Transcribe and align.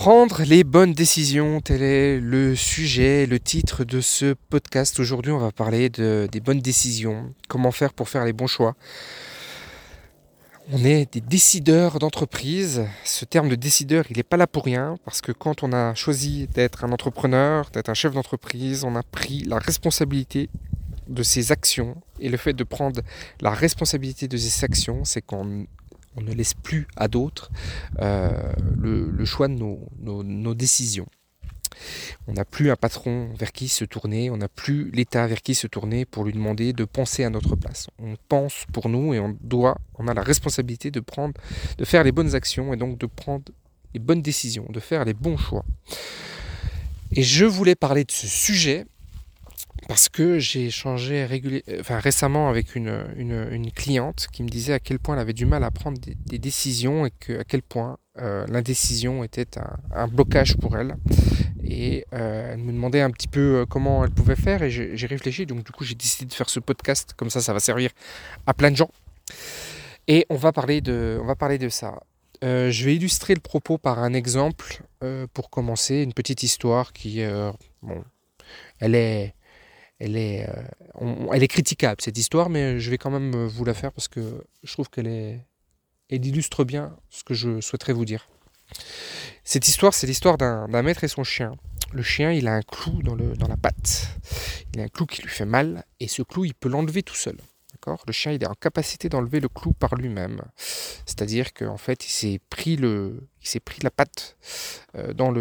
Prendre 0.00 0.44
les 0.44 0.64
bonnes 0.64 0.94
décisions, 0.94 1.60
tel 1.60 1.82
est 1.82 2.20
le 2.20 2.56
sujet, 2.56 3.26
le 3.26 3.38
titre 3.38 3.84
de 3.84 4.00
ce 4.00 4.32
podcast. 4.48 4.98
Aujourd'hui, 4.98 5.30
on 5.30 5.36
va 5.36 5.52
parler 5.52 5.90
de, 5.90 6.26
des 6.32 6.40
bonnes 6.40 6.60
décisions, 6.60 7.34
comment 7.50 7.70
faire 7.70 7.92
pour 7.92 8.08
faire 8.08 8.24
les 8.24 8.32
bons 8.32 8.46
choix. 8.46 8.76
On 10.72 10.82
est 10.86 11.12
des 11.12 11.20
décideurs 11.20 11.98
d'entreprise. 11.98 12.86
Ce 13.04 13.26
terme 13.26 13.50
de 13.50 13.56
décideur, 13.56 14.06
il 14.08 14.16
n'est 14.16 14.22
pas 14.22 14.38
là 14.38 14.46
pour 14.46 14.64
rien, 14.64 14.96
parce 15.04 15.20
que 15.20 15.32
quand 15.32 15.62
on 15.62 15.74
a 15.74 15.94
choisi 15.94 16.46
d'être 16.46 16.82
un 16.82 16.92
entrepreneur, 16.92 17.68
d'être 17.70 17.90
un 17.90 17.94
chef 17.94 18.14
d'entreprise, 18.14 18.84
on 18.84 18.96
a 18.96 19.02
pris 19.02 19.42
la 19.42 19.58
responsabilité 19.58 20.48
de 21.08 21.22
ses 21.22 21.52
actions. 21.52 22.00
Et 22.20 22.30
le 22.30 22.38
fait 22.38 22.54
de 22.54 22.64
prendre 22.64 23.02
la 23.42 23.50
responsabilité 23.50 24.28
de 24.28 24.38
ses 24.38 24.64
actions, 24.64 25.04
c'est 25.04 25.20
qu'on 25.20 25.66
on 26.16 26.22
ne 26.22 26.32
laisse 26.32 26.54
plus 26.54 26.86
à 26.96 27.08
d'autres 27.08 27.50
euh, 28.00 28.52
le, 28.76 29.24
choix 29.24 29.48
de 29.48 29.54
nos, 29.54 30.54
décisions. 30.54 31.06
On 32.26 32.32
n'a 32.32 32.44
plus 32.44 32.70
un 32.70 32.76
patron 32.76 33.30
vers 33.38 33.52
qui 33.52 33.68
se 33.68 33.84
tourner, 33.84 34.30
on 34.30 34.36
n'a 34.36 34.48
plus 34.48 34.90
l'État 34.90 35.26
vers 35.26 35.40
qui 35.40 35.54
se 35.54 35.66
tourner 35.66 36.04
pour 36.04 36.24
lui 36.24 36.32
demander 36.32 36.72
de 36.72 36.84
penser 36.84 37.24
à 37.24 37.30
notre 37.30 37.56
place. 37.56 37.88
On 37.98 38.16
pense 38.28 38.66
pour 38.72 38.88
nous 38.88 39.14
et 39.14 39.20
on 39.20 39.36
doit, 39.40 39.78
on 39.98 40.08
a 40.08 40.14
la 40.14 40.22
responsabilité 40.22 40.90
de 40.90 41.00
prendre, 41.00 41.34
de 41.78 41.84
faire 41.84 42.04
les 42.04 42.12
bonnes 42.12 42.34
actions 42.34 42.72
et 42.72 42.76
donc 42.76 42.98
de 42.98 43.06
prendre 43.06 43.44
les 43.94 44.00
bonnes 44.00 44.22
décisions, 44.22 44.66
de 44.68 44.80
faire 44.80 45.04
les 45.04 45.14
bons 45.14 45.36
choix. 45.36 45.64
Et 47.12 47.22
je 47.22 47.44
voulais 47.44 47.74
parler 47.74 48.04
de 48.04 48.12
ce 48.12 48.26
sujet 48.26 48.86
parce 49.88 50.08
que 50.08 50.38
j'ai 50.38 50.66
échangé 50.66 51.26
enfin, 51.80 51.98
récemment 51.98 52.48
avec 52.48 52.74
une, 52.74 53.04
une, 53.16 53.70
cliente 53.72 54.26
qui 54.32 54.42
me 54.42 54.48
disait 54.48 54.72
à 54.72 54.78
quel 54.78 54.98
point 54.98 55.14
elle 55.14 55.20
avait 55.20 55.32
du 55.32 55.46
mal 55.46 55.64
à 55.64 55.70
prendre 55.70 55.98
des, 55.98 56.38
décisions 56.38 57.06
et 57.06 57.12
à 57.38 57.44
quel 57.44 57.62
point 57.62 57.98
euh, 58.18 58.46
l'indécision 58.48 59.24
était 59.24 59.46
un, 59.94 60.08
blocage 60.08 60.56
pour 60.56 60.76
elle. 60.76 60.96
Et 61.64 62.04
euh, 62.12 62.52
elle 62.52 62.60
me 62.60 62.72
demandait 62.72 63.00
un 63.00 63.10
petit 63.10 63.28
peu 63.28 63.60
euh, 63.60 63.66
comment 63.66 64.04
elle 64.04 64.10
pouvait 64.10 64.36
faire 64.36 64.62
et 64.62 64.70
j'ai 64.70 65.06
réfléchi. 65.06 65.46
Donc 65.46 65.64
du 65.64 65.72
coup 65.72 65.84
j'ai 65.84 65.94
décidé 65.94 66.26
de 66.26 66.34
faire 66.34 66.50
ce 66.50 66.60
podcast. 66.60 67.14
Comme 67.16 67.30
ça, 67.30 67.40
ça 67.40 67.52
va 67.52 67.60
servir 67.60 67.90
à 68.46 68.54
plein 68.54 68.70
de 68.70 68.76
gens. 68.76 68.90
Et 70.08 70.26
on 70.30 70.36
va 70.36 70.52
parler 70.52 70.80
de, 70.80 71.18
on 71.22 71.26
va 71.26 71.36
parler 71.36 71.58
de 71.58 71.68
ça. 71.68 72.00
je 72.42 72.84
vais 72.84 72.96
illustrer 72.96 73.34
le 73.34 73.40
propos 73.40 73.78
par 73.78 73.98
un 74.00 74.12
exemple 74.12 74.82
pour 75.32 75.50
commencer, 75.50 76.02
une 76.02 76.12
petite 76.12 76.42
histoire 76.42 76.92
qui, 76.92 77.22
bon, 77.82 78.04
elle 78.80 78.94
est 78.94 79.34
elle 80.00 80.16
est, 80.16 80.48
euh, 80.48 81.28
elle 81.32 81.42
est 81.42 81.48
critiquable 81.48 82.00
cette 82.00 82.18
histoire, 82.18 82.48
mais 82.48 82.80
je 82.80 82.90
vais 82.90 82.98
quand 82.98 83.10
même 83.10 83.34
euh, 83.34 83.46
vous 83.46 83.64
la 83.64 83.74
faire 83.74 83.92
parce 83.92 84.08
que 84.08 84.42
je 84.64 84.72
trouve 84.72 84.88
qu'elle 84.88 85.06
est, 85.06 85.46
elle 86.08 86.24
illustre 86.24 86.64
bien 86.64 86.96
ce 87.10 87.22
que 87.22 87.34
je 87.34 87.60
souhaiterais 87.60 87.92
vous 87.92 88.06
dire. 88.06 88.28
Cette 89.44 89.68
histoire, 89.68 89.92
c'est 89.94 90.06
l'histoire 90.06 90.38
d'un 90.38 90.82
maître 90.82 91.04
et 91.04 91.08
son 91.08 91.24
chien. 91.24 91.52
Le 91.92 92.02
chien, 92.02 92.32
il 92.32 92.48
a 92.48 92.54
un 92.54 92.62
clou 92.62 93.02
dans, 93.02 93.16
la 93.16 93.56
patte. 93.56 94.08
Il 94.72 94.80
a 94.80 94.84
un 94.84 94.88
clou 94.88 95.06
qui 95.06 95.22
lui 95.22 95.28
fait 95.28 95.44
mal, 95.44 95.84
et 95.98 96.08
ce 96.08 96.22
clou, 96.22 96.44
il 96.44 96.54
peut 96.54 96.68
l'enlever 96.68 97.02
tout 97.02 97.16
seul. 97.16 97.36
Le 98.06 98.12
chien, 98.12 98.32
il 98.32 98.42
est 98.42 98.46
en 98.46 98.54
capacité 98.54 99.08
d'enlever 99.08 99.40
le 99.40 99.48
clou 99.48 99.72
par 99.72 99.96
lui-même. 99.96 100.42
C'est-à-dire 100.56 101.52
qu'en 101.52 101.78
fait, 101.78 102.06
il 102.06 102.10
s'est 102.10 102.40
pris, 102.48 102.76
la 102.76 103.90
patte 103.90 104.36
euh, 104.94 105.12
dans, 105.14 105.32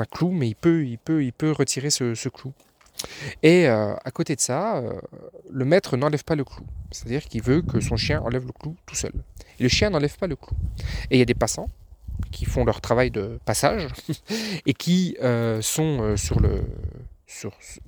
un 0.00 0.04
clou, 0.04 0.32
mais 0.32 0.48
il 0.48 0.56
peut, 0.56 0.84
peut, 1.04 1.30
peut 1.36 1.52
retirer 1.52 1.90
ce 1.90 2.28
clou. 2.28 2.52
Et 3.42 3.68
euh, 3.68 3.94
à 4.04 4.10
côté 4.10 4.36
de 4.36 4.40
ça, 4.40 4.78
euh, 4.78 5.00
le 5.50 5.64
maître 5.64 5.96
n'enlève 5.96 6.24
pas 6.24 6.34
le 6.34 6.44
clou. 6.44 6.64
C'est-à-dire 6.90 7.24
qu'il 7.24 7.42
veut 7.42 7.62
que 7.62 7.80
son 7.80 7.96
chien 7.96 8.20
enlève 8.22 8.46
le 8.46 8.52
clou 8.52 8.76
tout 8.86 8.94
seul. 8.94 9.12
Et 9.58 9.62
le 9.62 9.68
chien 9.68 9.90
n'enlève 9.90 10.16
pas 10.16 10.26
le 10.26 10.36
clou. 10.36 10.56
Et 11.10 11.16
il 11.16 11.18
y 11.18 11.22
a 11.22 11.26
des 11.26 11.34
passants 11.34 11.68
qui 12.30 12.44
font 12.44 12.64
leur 12.64 12.80
travail 12.80 13.10
de 13.10 13.38
passage 13.44 13.88
et 14.66 14.74
qui 14.74 15.16
euh, 15.22 15.60
sont 15.60 16.16
sur 16.16 16.40
le 16.40 16.62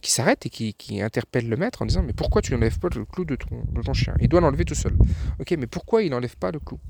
qui 0.03 0.11
s'arrêtent 0.11 0.47
et 0.47 0.51
qui, 0.51 0.75
qui, 0.75 1.01
interpellent 1.01 1.49
le 1.49 1.57
maître 1.57 1.83
en 1.83 1.87
disant 1.87 2.03
mais 2.03 2.13
pourquoi 2.13 2.43
tu 2.43 2.53
n'enlèves 2.53 2.81
pas 2.81 2.89
le 2.95 3.05
clou 3.05 3.25
de 3.25 3.37
ton, 3.37 3.63
de 3.69 3.81
ton 3.81 3.93
chien? 3.93 4.15
Il 4.19 4.29
doit 4.29 4.41
l'enlever 4.41 4.65
tout 4.65 4.75
seul. 4.75 4.97
Ok, 5.39 5.55
mais 5.57 5.69
pourquoi 5.69 6.03
il 6.03 6.11
n'enlève 6.11 6.37
pas 6.37 6.51
le 6.51 6.59
clou? 6.59 6.81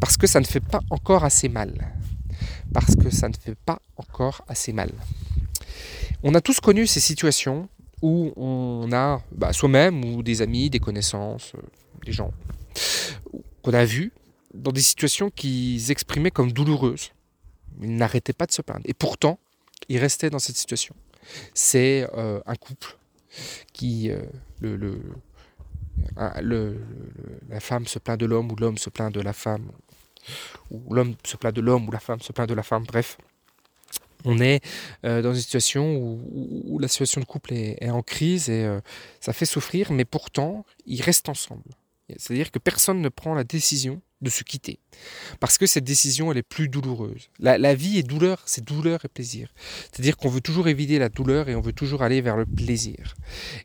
Parce 0.00 0.16
que 0.16 0.26
ça 0.26 0.40
ne 0.40 0.44
fait 0.44 0.60
pas 0.60 0.80
encore 0.90 1.24
assez 1.24 1.48
mal. 1.48 1.92
Parce 2.72 2.96
que 2.96 3.10
ça 3.10 3.28
ne 3.28 3.34
fait 3.34 3.54
pas 3.54 3.80
encore 3.96 4.42
assez 4.48 4.72
mal. 4.72 4.90
On 6.22 6.34
a 6.34 6.40
tous 6.40 6.60
connu 6.60 6.86
ces 6.86 7.00
situations 7.00 7.68
où 8.02 8.32
on 8.36 8.90
a 8.92 9.22
bah, 9.32 9.52
soi-même 9.52 10.04
ou 10.04 10.22
des 10.22 10.42
amis, 10.42 10.70
des 10.70 10.80
connaissances, 10.80 11.52
euh, 11.54 11.60
des 12.04 12.12
gens 12.12 12.32
qu'on 13.62 13.74
a 13.74 13.84
vus 13.84 14.12
dans 14.54 14.72
des 14.72 14.80
situations 14.80 15.30
qu'ils 15.30 15.90
exprimaient 15.90 16.30
comme 16.30 16.52
douloureuses. 16.52 17.10
Ils 17.82 17.94
n'arrêtaient 17.94 18.32
pas 18.32 18.46
de 18.46 18.52
se 18.52 18.62
plaindre. 18.62 18.84
Et 18.84 18.94
pourtant, 18.94 19.38
ils 19.88 19.98
restaient 19.98 20.30
dans 20.30 20.38
cette 20.38 20.56
situation. 20.56 20.94
C'est 21.54 22.06
euh, 22.14 22.40
un 22.46 22.56
couple 22.56 22.96
qui... 23.72 24.10
Euh, 24.10 24.22
la 27.48 27.60
femme 27.60 27.86
se 27.86 27.98
plaint 27.98 28.18
de 28.18 28.26
l'homme 28.26 28.50
ou 28.50 28.56
l'homme 28.56 28.78
se 28.78 28.90
plaint 28.90 29.12
de 29.12 29.20
la 29.20 29.32
femme, 29.32 29.70
ou 30.70 30.94
l'homme 30.94 31.14
se 31.24 31.36
plaint 31.36 31.54
de 31.54 31.60
l'homme 31.60 31.88
ou 31.88 31.90
la 31.90 32.00
femme 32.00 32.20
se 32.20 32.32
plaint 32.32 32.48
de 32.48 32.54
la 32.54 32.62
femme, 32.62 32.84
bref 32.84 33.16
on 34.24 34.40
est 34.40 34.60
euh, 35.04 35.22
dans 35.22 35.32
une 35.32 35.40
situation 35.40 35.96
où, 35.96 36.78
la 36.78 36.88
situation 36.88 37.20
de 37.20 37.26
couple 37.26 37.52
est, 37.52 37.90
en 37.90 38.02
crise 38.02 38.48
et 38.48 38.64
euh, 38.64 38.80
ça 39.20 39.32
fait 39.32 39.46
souffrir, 39.46 39.92
mais 39.92 40.04
pourtant, 40.04 40.64
ils 40.86 41.02
restent 41.02 41.28
ensemble. 41.28 41.70
C'est-à-dire 42.16 42.50
que 42.50 42.58
personne 42.58 43.00
ne 43.00 43.08
prend 43.08 43.34
la 43.34 43.44
décision 43.44 44.00
de 44.20 44.30
se 44.30 44.42
quitter. 44.42 44.78
Parce 45.38 45.58
que 45.58 45.66
cette 45.66 45.84
décision, 45.84 46.30
elle 46.30 46.38
est 46.38 46.42
plus 46.42 46.68
douloureuse. 46.68 47.30
La, 47.38 47.74
vie 47.74 47.98
est 47.98 48.02
douleur, 48.02 48.42
c'est 48.44 48.64
douleur 48.64 49.04
et 49.04 49.08
plaisir. 49.08 49.52
C'est-à-dire 49.90 50.16
qu'on 50.16 50.28
veut 50.28 50.40
toujours 50.40 50.68
éviter 50.68 50.98
la 50.98 51.08
douleur 51.08 51.48
et 51.48 51.54
on 51.54 51.60
veut 51.60 51.72
toujours 51.72 52.02
aller 52.02 52.20
vers 52.20 52.36
le 52.36 52.46
plaisir. 52.46 53.14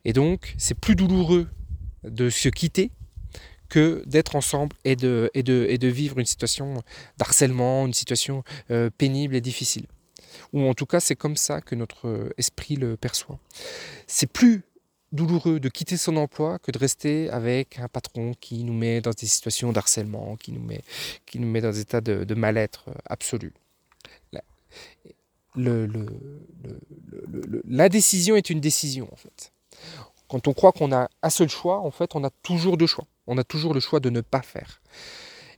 Et 0.06 0.14
donc, 0.14 0.56
c'est 0.58 0.80
plus 0.80 0.96
douloureux 0.96 1.48
de 2.04 2.30
se 2.30 2.50
quitter 2.50 2.92
que 3.68 4.04
d'être 4.06 4.36
ensemble 4.36 4.76
et 4.86 4.96
de, 4.96 5.30
vivre 5.88 6.20
une 6.20 6.26
situation 6.26 6.84
d'harcèlement, 7.18 7.86
une 7.86 7.94
situation 7.94 8.44
euh, 8.72 8.90
pénible 8.96 9.36
et 9.36 9.42
difficile 9.42 9.88
ou 10.54 10.62
en 10.68 10.74
tout 10.74 10.86
cas 10.86 11.00
c'est 11.00 11.16
comme 11.16 11.36
ça 11.36 11.62
que 11.62 11.76
notre 11.76 12.34
esprit 12.38 12.76
le 12.76 12.98
perçoit. 12.98 13.40
C'est 14.08 14.32
plus 14.32 14.64
douloureux 15.12 15.60
de 15.60 15.70
quitter 15.70 15.98
son 15.98 16.18
emploi 16.18 16.60
que 16.60 16.72
de 16.72 16.78
rester 16.78 17.30
avec 17.30 17.80
un 17.80 17.88
patron 17.88 18.34
qui 18.40 18.64
nous 18.64 18.74
met 18.74 19.02
dans 19.02 19.12
des 19.12 19.26
situations 19.26 19.72
d'harcèlement, 19.72 20.36
qui 20.36 20.54
qui 21.26 21.40
nous 21.40 21.48
met 21.48 21.62
dans 21.62 21.72
des 21.72 21.80
états 21.80 22.02
de, 22.02 22.36
mal-être 22.36 22.86
euh, 22.90 22.94
absolu. 23.06 23.54
L'indécision 27.66 28.36
est 28.36 28.50
une 28.50 28.60
décision 28.60 29.08
en 29.12 29.16
fait. 29.16 29.54
Quand 30.28 30.48
on 30.48 30.54
croit 30.54 30.74
qu'on 30.74 30.92
a 30.92 31.08
un 31.22 31.30
seul 31.30 31.50
choix, 31.50 31.80
en 31.80 31.92
fait, 31.92 32.16
on 32.16 32.24
a 32.24 32.30
toujours 32.42 32.78
deux 32.78 32.88
choix. 32.88 33.06
On 33.28 33.38
a 33.38 33.44
toujours 33.44 33.74
le 33.74 33.80
choix 33.80 34.00
de 34.00 34.10
ne 34.10 34.22
pas 34.22 34.42
faire. 34.42 34.82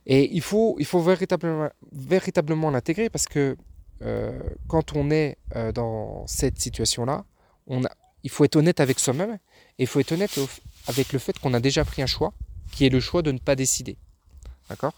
Et 0.06 0.30
il 0.32 0.40
faut, 0.42 0.76
il 0.78 0.84
faut 0.84 1.00
véritablement, 1.00 1.70
véritablement 1.92 2.70
l'intégrer 2.70 3.10
parce 3.10 3.26
que 3.26 3.56
euh, 4.02 4.38
quand 4.68 4.94
on 4.94 5.10
est 5.10 5.38
euh, 5.56 5.72
dans 5.72 6.26
cette 6.26 6.58
situation-là, 6.58 7.24
il 8.22 8.30
faut 8.30 8.44
être 8.44 8.56
honnête 8.56 8.80
avec 8.80 8.98
soi-même 8.98 9.38
et 9.78 9.82
il 9.82 9.86
faut 9.86 10.00
être 10.00 10.12
honnête 10.12 10.38
avec 10.86 11.12
le 11.12 11.18
fait 11.18 11.38
qu'on 11.38 11.54
a 11.54 11.60
déjà 11.60 11.84
pris 11.84 12.02
un 12.02 12.06
choix, 12.06 12.32
qui 12.72 12.86
est 12.86 12.90
le 12.90 13.00
choix 13.00 13.22
de 13.22 13.32
ne 13.32 13.38
pas 13.38 13.56
décider. 13.56 13.96
D'accord? 14.68 14.94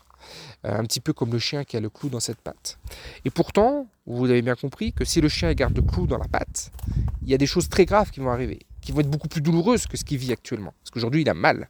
Euh, 0.64 0.76
Un 0.76 0.84
petit 0.84 1.00
peu 1.00 1.12
comme 1.12 1.32
le 1.32 1.38
chien 1.38 1.64
qui 1.64 1.76
a 1.76 1.80
le 1.80 1.90
clou 1.90 2.08
dans 2.08 2.20
cette 2.20 2.40
patte. 2.40 2.78
Et 3.24 3.30
pourtant, 3.30 3.88
vous 4.06 4.26
avez 4.26 4.42
bien 4.42 4.54
compris 4.54 4.92
que 4.92 5.04
si 5.04 5.20
le 5.20 5.28
chien 5.28 5.52
garde 5.54 5.76
le 5.76 5.82
clou 5.82 6.06
dans 6.06 6.18
la 6.18 6.28
patte, 6.28 6.70
il 7.22 7.30
y 7.30 7.34
a 7.34 7.38
des 7.38 7.46
choses 7.46 7.68
très 7.68 7.86
graves 7.86 8.10
qui 8.10 8.20
vont 8.20 8.30
arriver 8.30 8.60
qui 8.80 8.92
vont 8.92 9.00
être 9.00 9.10
beaucoup 9.10 9.28
plus 9.28 9.40
douloureuses 9.40 9.86
que 9.86 9.96
ce 9.96 10.04
qu'il 10.04 10.18
vit 10.18 10.32
actuellement. 10.32 10.72
Parce 10.82 10.90
qu'aujourd'hui, 10.90 11.22
il 11.22 11.28
a 11.28 11.34
mal. 11.34 11.68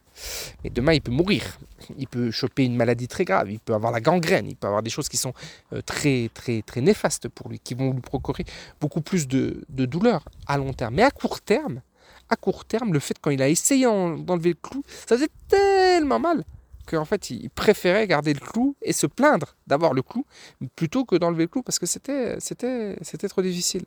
Mais 0.63 0.69
demain, 0.69 0.93
il 0.93 1.01
peut 1.01 1.11
mourir. 1.11 1.59
Il 1.97 2.07
peut 2.07 2.31
choper 2.31 2.63
une 2.63 2.75
maladie 2.75 3.07
très 3.07 3.25
grave. 3.25 3.51
Il 3.51 3.59
peut 3.59 3.73
avoir 3.73 3.91
la 3.91 4.01
gangrène. 4.01 4.47
Il 4.47 4.55
peut 4.55 4.67
avoir 4.67 4.83
des 4.83 4.89
choses 4.89 5.09
qui 5.09 5.17
sont 5.17 5.33
euh, 5.73 5.81
très, 5.81 6.29
très, 6.33 6.61
très 6.61 6.81
néfastes 6.81 7.27
pour 7.29 7.49
lui, 7.49 7.59
qui 7.59 7.73
vont 7.73 7.91
lui 7.91 8.01
procurer 8.01 8.45
beaucoup 8.79 9.01
plus 9.01 9.27
de, 9.27 9.63
de 9.69 9.85
douleur 9.85 10.25
à 10.47 10.57
long 10.57 10.73
terme. 10.73 10.95
Mais 10.95 11.03
à 11.03 11.11
court 11.11 11.41
terme, 11.41 11.81
à 12.29 12.35
court 12.35 12.65
terme, 12.65 12.93
le 12.93 12.99
fait 12.99 13.17
quand 13.19 13.31
il 13.31 13.41
a 13.41 13.49
essayé 13.49 13.85
d'enlever 13.85 14.49
le 14.49 14.57
clou, 14.61 14.83
ça 14.87 15.15
faisait 15.15 15.29
tellement 15.47 16.19
mal 16.19 16.43
qu'en 16.87 17.05
fait, 17.05 17.29
il 17.29 17.49
préférait 17.49 18.07
garder 18.07 18.33
le 18.33 18.39
clou 18.39 18.75
et 18.81 18.93
se 18.93 19.07
plaindre 19.07 19.55
d'avoir 19.67 19.93
le 19.93 20.01
clou 20.01 20.25
plutôt 20.75 21.05
que 21.05 21.15
d'enlever 21.15 21.43
le 21.43 21.47
clou 21.47 21.61
parce 21.61 21.79
que 21.79 21.85
c'était, 21.85 22.39
c'était, 22.39 22.97
c'était 23.01 23.27
trop 23.27 23.41
difficile. 23.41 23.85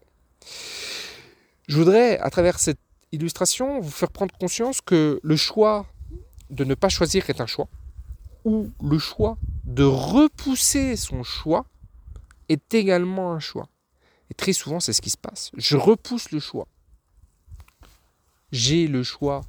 Je 1.69 1.77
voudrais, 1.77 2.19
à 2.19 2.31
travers 2.31 2.59
cette 2.59 2.79
illustration, 3.15 3.81
vous 3.81 3.91
faire 3.91 4.11
prendre 4.11 4.35
conscience 4.37 4.81
que 4.81 5.21
le 5.23 5.37
choix 5.37 5.87
de 6.51 6.65
ne 6.65 6.75
pas 6.75 6.89
choisir 6.89 7.29
est 7.31 7.41
un 7.41 7.47
choix, 7.47 7.69
ou 8.45 8.71
le 8.83 8.99
choix 8.99 9.39
de 9.65 9.85
repousser 9.85 10.97
son 10.97 11.23
choix 11.23 11.67
est 12.49 12.75
également 12.75 13.33
un 13.33 13.41
choix. 13.41 13.69
Et 14.31 14.35
très 14.35 14.53
souvent, 14.53 14.81
c'est 14.81 14.93
ce 14.93 15.01
qui 15.01 15.11
se 15.11 15.17
passe. 15.17 15.51
Je 15.57 15.77
repousse 15.77 16.31
le 16.31 16.41
choix. 16.41 16.67
J'ai 18.53 18.87
le 18.87 19.03
choix 19.03 19.43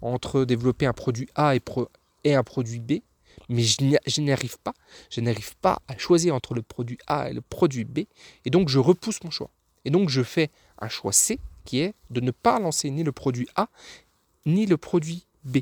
entre 0.00 0.44
développer 0.44 0.86
un 0.86 0.92
produit 0.92 1.28
A 1.34 1.54
et, 1.56 2.34
un 2.34 2.42
produit 2.42 2.80
B, 2.80 3.00
mais 3.48 3.62
je 3.62 4.20
n'y 4.20 4.32
arrive 4.32 4.58
pas. 4.58 4.74
Je 5.10 5.20
n'arrive 5.20 5.56
pas 5.56 5.80
à 5.88 5.96
choisir 5.98 6.34
entre 6.34 6.54
le 6.54 6.62
produit 6.62 6.98
A 7.06 7.30
et 7.30 7.32
le 7.32 7.40
produit 7.40 7.84
B, 7.84 8.00
et 8.44 8.50
donc 8.50 8.68
je 8.68 8.78
repousse 8.78 9.22
mon 9.24 9.30
choix. 9.30 9.50
Et 9.84 9.90
donc 9.90 10.08
je 10.08 10.22
fais 10.22 10.50
un 10.80 10.88
choix 10.88 11.12
C, 11.12 11.38
qui 11.66 11.80
est 11.80 11.94
de 12.08 12.20
ne 12.20 12.30
pas 12.30 12.58
lancer 12.58 12.90
ni 12.90 13.02
le 13.02 13.12
produit 13.12 13.46
A, 13.56 13.68
ni 14.46 14.64
le 14.64 14.78
produit 14.78 15.26
B. 15.44 15.58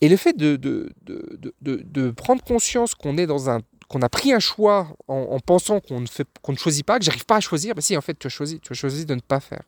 Et 0.00 0.08
le 0.08 0.16
fait 0.16 0.36
de, 0.36 2.10
prendre 2.16 2.42
conscience 2.42 2.94
qu'on 2.94 3.16
est 3.18 3.26
dans 3.26 3.48
un 3.50 3.60
qu'on 3.88 4.02
a 4.02 4.08
pris 4.08 4.32
un 4.32 4.40
choix 4.40 4.88
en, 5.06 5.38
pensant 5.38 5.78
qu'on 5.78 6.00
ne, 6.00 6.56
choisit 6.56 6.84
pas, 6.84 6.98
que 6.98 7.04
j'arrive 7.04 7.24
pas 7.24 7.36
à 7.36 7.40
choisir, 7.40 7.76
ben 7.76 7.80
si 7.80 7.96
en 7.96 8.00
fait 8.00 8.18
tu 8.18 8.26
as 8.26 8.30
choisi, 8.30 8.58
tu 8.58 8.72
as 8.72 8.74
choisi 8.74 9.06
de 9.06 9.14
ne 9.14 9.20
pas 9.20 9.38
faire. 9.38 9.62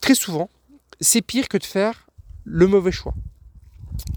Très 0.00 0.16
souvent, 0.16 0.50
c'est 1.00 1.22
pire 1.22 1.46
que 1.46 1.56
de 1.56 1.64
faire 1.64 2.08
le 2.42 2.66
mauvais 2.66 2.90
choix. 2.90 3.14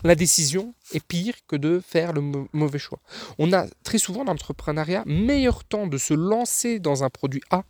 La 0.04 0.16
décision 0.16 0.74
est 0.92 1.06
pire 1.06 1.36
que 1.48 1.56
de 1.56 1.82
faire 1.86 2.14
le 2.14 2.22
mauvais 2.52 2.80
choix. 2.80 3.00
On 3.38 3.54
a 3.54 3.68
très 3.84 4.00
souvent 4.00 4.26
dans 4.26 4.32
l'entrepreneuriat 4.32 5.04
meilleur 5.06 5.64
temps 5.64 5.86
de 5.86 5.98
se 5.98 6.16
lancer 6.16 6.80
dans 6.80 7.04
un 7.04 7.10
produit 7.10 7.42
A 7.52 7.64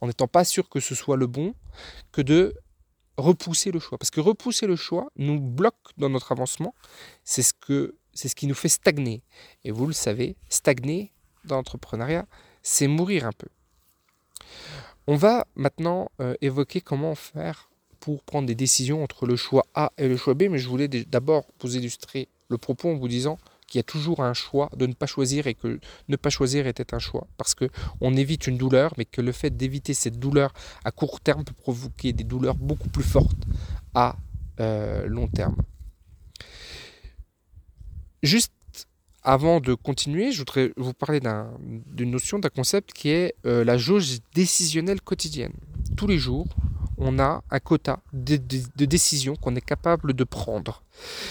en 0.00 0.06
n'étant 0.06 0.28
pas 0.28 0.44
sûr 0.44 0.68
que 0.68 0.80
ce 0.80 0.94
soit 0.94 1.16
le 1.16 1.26
bon 1.26 1.54
que 2.12 2.22
de 2.22 2.54
repousser 3.16 3.70
le 3.70 3.78
choix. 3.78 3.98
Parce 3.98 4.10
que 4.10 4.20
repousser 4.20 4.66
le 4.66 4.76
choix 4.76 5.10
nous 5.16 5.40
bloque 5.40 5.90
dans 5.96 6.08
notre 6.08 6.32
avancement. 6.32 6.74
C'est 7.24 7.42
ce, 7.42 8.34
qui 8.34 8.46
nous 8.46 8.54
fait 8.54 8.68
stagner. 8.68 9.22
Et 9.64 9.70
vous 9.70 9.86
le 9.86 9.92
savez, 9.92 10.36
stagner 10.48 11.12
dans 11.44 11.56
l'entrepreneuriat, 11.56 12.26
c'est 12.62 12.86
mourir 12.86 13.26
un 13.26 13.32
peu. 13.32 13.48
On 15.06 15.16
va 15.16 15.46
maintenant 15.54 16.10
euh, 16.20 16.34
évoquer 16.40 16.80
comment 16.80 17.14
faire 17.14 17.68
pour 18.00 18.22
prendre 18.22 18.46
des 18.46 18.54
décisions 18.54 19.02
entre 19.02 19.26
le 19.26 19.36
choix 19.36 19.64
A 19.74 19.92
et 19.98 20.08
le 20.08 20.16
choix 20.16 20.34
B, 20.34 20.44
mais 20.50 20.58
je 20.58 20.68
voulais 20.68 20.88
d'abord 20.88 21.46
vous 21.60 21.76
illustrer 21.76 22.28
le 22.48 22.58
propos 22.58 22.90
en 22.90 22.94
vous 22.94 23.08
disant 23.08 23.38
qu'il 23.74 23.80
y 23.80 23.86
a 23.88 23.92
toujours 23.98 24.20
un 24.20 24.34
choix 24.34 24.70
de 24.76 24.86
ne 24.86 24.92
pas 24.92 25.06
choisir 25.06 25.48
et 25.48 25.54
que 25.54 25.80
ne 26.08 26.14
pas 26.14 26.30
choisir 26.30 26.68
était 26.68 26.94
un 26.94 27.00
choix 27.00 27.26
parce 27.36 27.56
que 27.56 27.68
on 28.00 28.14
évite 28.16 28.46
une 28.46 28.56
douleur, 28.56 28.94
mais 28.96 29.04
que 29.04 29.20
le 29.20 29.32
fait 29.32 29.50
d'éviter 29.50 29.94
cette 29.94 30.20
douleur 30.20 30.52
à 30.84 30.92
court 30.92 31.20
terme 31.20 31.42
peut 31.42 31.54
provoquer 31.54 32.12
des 32.12 32.22
douleurs 32.22 32.54
beaucoup 32.54 32.88
plus 32.88 33.02
fortes 33.02 33.42
à 33.92 34.16
euh, 34.60 35.08
long 35.08 35.26
terme. 35.26 35.56
Juste 38.22 38.52
avant 39.24 39.58
de 39.58 39.74
continuer, 39.74 40.30
je 40.30 40.38
voudrais 40.38 40.70
vous 40.76 40.94
parler 40.94 41.18
d'une 41.18 42.12
notion, 42.12 42.38
d'un 42.38 42.50
concept 42.50 42.92
qui 42.92 43.08
est 43.08 43.34
euh, 43.44 43.64
la 43.64 43.76
jauge 43.76 44.18
décisionnelle 44.34 45.00
quotidienne. 45.00 45.54
Tous 45.96 46.06
les 46.06 46.18
jours, 46.18 46.46
on 47.04 47.18
a 47.18 47.44
un 47.50 47.60
quota 47.60 48.00
de, 48.12 48.36
décisions 48.86 49.36
qu'on 49.36 49.54
est 49.54 49.64
capable 49.64 50.14
de 50.14 50.24
prendre. 50.24 50.82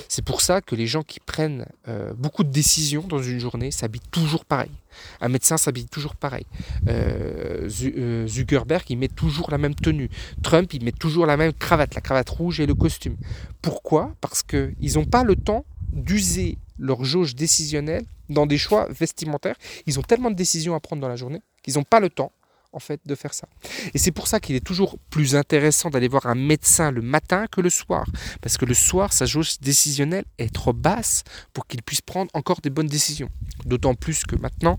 C'est 0.07 0.23
pour 0.23 0.41
ça 0.41 0.61
que 0.61 0.75
les 0.75 0.85
gens 0.85 1.01
qui 1.01 1.19
prennent 1.19 1.65
euh, 1.87 2.13
beaucoup 2.13 2.43
de 2.43 2.51
décisions 2.51 3.01
dans 3.07 3.21
une 3.21 3.39
journée 3.39 3.71
s'habillent 3.71 4.01
toujours 4.11 4.45
pareil. 4.45 4.71
Un 5.19 5.29
médecin 5.29 5.57
s'habille 5.57 5.87
toujours 5.87 6.15
pareil. 6.15 6.45
Euh, 6.87 7.67
euh, 7.81 8.27
Zuckerberg, 8.27 8.83
il 8.89 8.97
met 8.97 9.07
toujours 9.07 9.49
la 9.49 9.57
même 9.57 9.73
tenue. 9.73 10.09
Trump, 10.43 10.71
il 10.73 10.83
met 10.83 10.91
toujours 10.91 11.25
la 11.25 11.37
même 11.37 11.53
cravate, 11.53 11.95
la 11.95 12.01
cravate 12.01 12.29
rouge 12.29 12.59
et 12.59 12.67
le 12.67 12.75
costume. 12.75 13.17
Pourquoi? 13.61 14.13
Parce 14.21 14.43
qu'ils 14.43 14.93
n'ont 14.95 15.05
pas 15.05 15.23
le 15.23 15.35
temps 15.35 15.65
d'user 15.91 16.57
leur 16.77 17.03
jauge 17.03 17.35
décisionnelle 17.35 18.05
dans 18.29 18.45
des 18.45 18.57
choix 18.57 18.87
vestimentaires. 18.91 19.55
Ils 19.87 19.97
ont 19.97 20.03
tellement 20.03 20.29
de 20.29 20.35
décisions 20.35 20.75
à 20.75 20.79
prendre 20.79 21.01
dans 21.01 21.09
la 21.09 21.15
journée 21.15 21.41
qu'ils 21.63 21.75
n'ont 21.75 21.83
pas 21.83 21.99
le 21.99 22.09
temps 22.09 22.31
en 22.73 22.79
fait 22.79 22.99
de 23.05 23.15
faire 23.15 23.33
ça. 23.33 23.47
Et 23.93 23.97
c'est 23.97 24.11
pour 24.11 24.27
ça 24.27 24.39
qu'il 24.39 24.55
est 24.55 24.65
toujours 24.65 24.97
plus 25.09 25.35
intéressant 25.35 25.89
d'aller 25.89 26.07
voir 26.07 26.25
un 26.25 26.35
médecin 26.35 26.91
le 26.91 27.01
matin 27.01 27.45
que 27.47 27.61
le 27.61 27.69
soir. 27.69 28.05
Parce 28.41 28.57
que 28.57 28.65
le 28.65 28.73
soir, 28.73 29.13
sa 29.13 29.25
jauge 29.25 29.59
décisionnelle 29.61 30.25
est 30.37 30.53
trop 30.53 30.73
basse 30.73 31.23
pour 31.53 31.67
qu'il 31.67 31.81
puisse 31.81 32.01
prendre 32.01 32.31
encore 32.33 32.61
des 32.61 32.69
bonnes 32.69 32.87
décisions. 32.87 33.29
D'autant 33.65 33.95
plus 33.95 34.23
que 34.23 34.35
maintenant, 34.35 34.77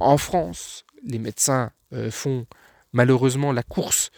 en 0.00 0.18
France, 0.18 0.84
les 1.04 1.18
médecins 1.18 1.70
euh, 1.92 2.10
font 2.10 2.46
malheureusement 2.92 3.52
la 3.52 3.62
course 3.62 4.10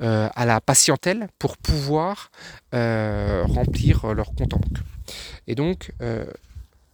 euh, 0.00 0.28
à 0.34 0.46
la 0.46 0.60
patientèle 0.60 1.28
pour 1.38 1.56
pouvoir 1.56 2.30
euh, 2.74 3.42
remplir 3.44 4.14
leur 4.14 4.34
compte 4.34 4.54
en 4.54 4.58
banque. 4.58 4.84
Et 5.48 5.56
donc, 5.56 5.92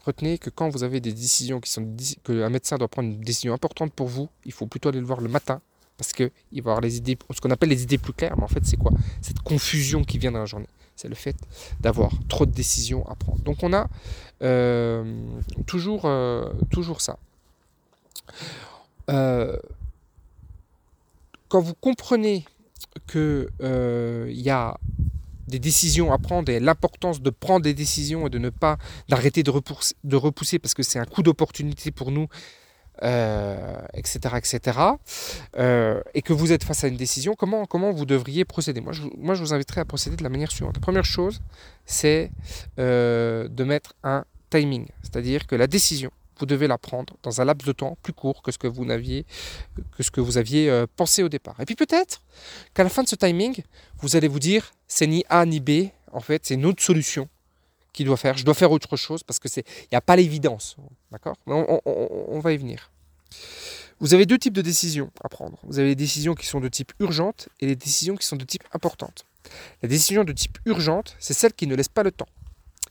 retenez 0.06 0.38
que 0.38 0.50
quand 0.50 0.68
vous 0.68 0.84
avez 0.84 1.00
des 1.00 1.12
décisions 1.12 1.60
qui 1.60 1.70
sont 1.70 1.86
que 2.24 2.42
un 2.42 2.48
médecin 2.48 2.76
doit 2.78 2.88
prendre 2.88 3.08
une 3.08 3.20
décision 3.20 3.52
importante 3.52 3.92
pour 3.92 4.06
vous, 4.06 4.28
il 4.44 4.52
faut 4.52 4.66
plutôt 4.66 4.88
aller 4.88 5.00
le 5.00 5.06
voir 5.06 5.20
le 5.20 5.28
matin 5.28 5.60
parce 5.96 6.12
qu'il 6.12 6.30
va 6.52 6.72
avoir 6.72 6.80
les 6.80 6.96
idées, 6.96 7.18
ce 7.34 7.40
qu'on 7.40 7.50
appelle 7.50 7.70
les 7.70 7.82
idées 7.82 7.98
plus 7.98 8.12
claires. 8.12 8.36
Mais 8.36 8.44
en 8.44 8.48
fait, 8.48 8.64
c'est 8.64 8.76
quoi? 8.76 8.92
Cette 9.22 9.40
confusion 9.40 10.04
qui 10.04 10.18
vient 10.18 10.32
dans 10.32 10.40
la 10.40 10.46
journée. 10.46 10.68
C'est 10.94 11.08
le 11.08 11.14
fait 11.14 11.36
d'avoir 11.80 12.10
trop 12.28 12.46
de 12.46 12.52
décisions 12.52 13.06
à 13.06 13.14
prendre. 13.14 13.38
Donc 13.42 13.62
on 13.62 13.72
a 13.72 13.86
euh, 14.42 15.04
toujours, 15.66 16.02
euh, 16.04 16.50
toujours 16.70 17.00
ça. 17.02 17.18
Euh, 19.10 19.56
quand 21.48 21.60
vous 21.60 21.74
comprenez 21.74 22.44
qu'il 23.06 23.48
il 23.60 24.40
y 24.40 24.50
a 24.50 24.78
des 25.48 25.58
décisions 25.58 26.12
à 26.12 26.18
prendre 26.18 26.50
et 26.50 26.60
l'importance 26.60 27.20
de 27.20 27.30
prendre 27.30 27.62
des 27.62 27.74
décisions 27.74 28.26
et 28.26 28.30
de 28.30 28.38
ne 28.38 28.50
pas 28.50 28.78
d'arrêter 29.08 29.42
de 29.42 30.16
repousser, 30.16 30.58
parce 30.58 30.74
que 30.74 30.82
c'est 30.82 30.98
un 30.98 31.04
coup 31.04 31.22
d'opportunité 31.22 31.90
pour 31.90 32.10
nous, 32.10 32.28
etc. 33.02 33.02
Euh, 33.02 34.38
etc. 34.38 34.78
Euh, 35.58 36.00
et 36.14 36.22
que 36.22 36.32
vous 36.32 36.52
êtes 36.52 36.64
face 36.64 36.84
à 36.84 36.88
une 36.88 36.96
décision, 36.96 37.34
comment, 37.34 37.66
comment 37.66 37.92
vous 37.92 38.06
devriez 38.06 38.44
procéder? 38.44 38.80
Moi 38.80 38.92
je, 38.92 39.02
moi, 39.16 39.34
je 39.34 39.42
vous 39.42 39.52
inviterai 39.52 39.80
à 39.80 39.84
procéder 39.84 40.16
de 40.16 40.22
la 40.22 40.28
manière 40.28 40.50
suivante. 40.50 40.76
La 40.76 40.80
première 40.80 41.04
chose, 41.04 41.40
c'est 41.84 42.30
euh, 42.78 43.48
de 43.48 43.64
mettre 43.64 43.94
un 44.02 44.24
timing, 44.50 44.86
c'est-à-dire 45.02 45.46
que 45.46 45.56
la 45.56 45.66
décision, 45.66 46.10
vous 46.38 46.46
devez 46.46 46.66
la 46.66 46.78
prendre 46.78 47.16
dans 47.22 47.40
un 47.40 47.44
laps 47.44 47.66
de 47.66 47.72
temps 47.72 47.96
plus 48.02 48.12
court 48.12 48.42
que 48.42 48.52
ce 48.52 48.58
que 48.58 48.66
vous 48.66 48.84
que 48.84 50.02
ce 50.02 50.10
que 50.10 50.20
vous 50.20 50.38
aviez 50.38 50.68
euh, 50.70 50.86
pensé 50.96 51.22
au 51.22 51.28
départ. 51.28 51.58
Et 51.60 51.64
puis 51.64 51.74
peut-être 51.74 52.22
qu'à 52.74 52.84
la 52.84 52.90
fin 52.90 53.02
de 53.02 53.08
ce 53.08 53.16
timing, 53.16 53.62
vous 53.98 54.16
allez 54.16 54.28
vous 54.28 54.38
dire 54.38 54.72
c'est 54.88 55.06
ni 55.06 55.24
A 55.28 55.44
ni 55.46 55.60
B, 55.60 55.88
en 56.12 56.20
fait, 56.20 56.46
c'est 56.46 56.54
une 56.54 56.66
autre 56.66 56.82
solution 56.82 57.28
qui 57.92 58.04
doit 58.04 58.16
faire. 58.16 58.36
Je 58.36 58.44
dois 58.44 58.54
faire 58.54 58.70
autre 58.70 58.96
chose 58.96 59.22
parce 59.22 59.38
que 59.38 59.48
c'est 59.48 59.64
il 59.82 59.88
n'y 59.92 59.96
a 59.96 60.00
pas 60.00 60.16
l'évidence, 60.16 60.76
d'accord? 61.10 61.36
On, 61.46 61.80
on, 61.84 62.40
va 62.40 62.52
y 62.52 62.56
venir. 62.56 62.90
Vous 63.98 64.12
avez 64.12 64.26
deux 64.26 64.38
types 64.38 64.52
de 64.52 64.62
décisions 64.62 65.10
à 65.24 65.28
prendre. 65.28 65.58
Vous 65.64 65.78
avez 65.78 65.88
les 65.88 65.94
décisions 65.94 66.34
qui 66.34 66.46
sont 66.46 66.60
de 66.60 66.68
type 66.68 66.92
urgente 67.00 67.48
et 67.60 67.66
les 67.66 67.76
décisions 67.76 68.14
qui 68.14 68.26
sont 68.26 68.36
de 68.36 68.44
type 68.44 68.64
importante. 68.72 69.24
La 69.82 69.88
décision 69.88 70.24
de 70.24 70.32
type 70.32 70.58
urgente, 70.66 71.16
c'est 71.18 71.32
celle 71.32 71.54
qui 71.54 71.66
ne 71.66 71.74
laisse 71.74 71.88
pas 71.88 72.02
le 72.02 72.12
temps. 72.12 72.28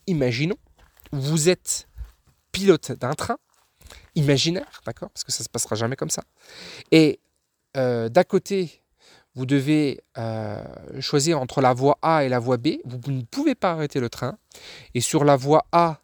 Imaginons, 0.08 0.58
vous 1.12 1.50
êtes 1.50 1.88
pilote 2.56 2.94
d'un 2.94 3.14
train 3.14 3.38
imaginaire, 4.16 4.82
d'accord 4.86 5.10
Parce 5.10 5.26
que 5.26 5.32
ça 5.32 5.42
ne 5.42 5.46
se 5.46 5.50
passera 5.50 5.76
jamais 5.76 5.98
comme 5.98 6.10
ça. 6.10 6.24
Et 6.92 7.20
euh, 7.76 8.08
d'à 8.08 8.24
côté, 8.24 8.82
vous 9.36 9.46
devez 9.46 10.02
euh, 10.18 10.64
choisir 11.02 11.42
entre 11.42 11.60
la 11.60 11.74
voie 11.74 12.00
A 12.02 12.24
et 12.24 12.30
la 12.30 12.40
voie 12.40 12.56
B. 12.56 12.78
Vous 12.86 13.12
ne 13.12 13.24
pouvez 13.24 13.56
pas 13.56 13.72
arrêter 13.72 14.00
le 14.00 14.10
train. 14.10 14.38
Et 14.94 15.02
sur 15.02 15.26
la 15.26 15.36
voie 15.36 15.66
A, 15.74 16.00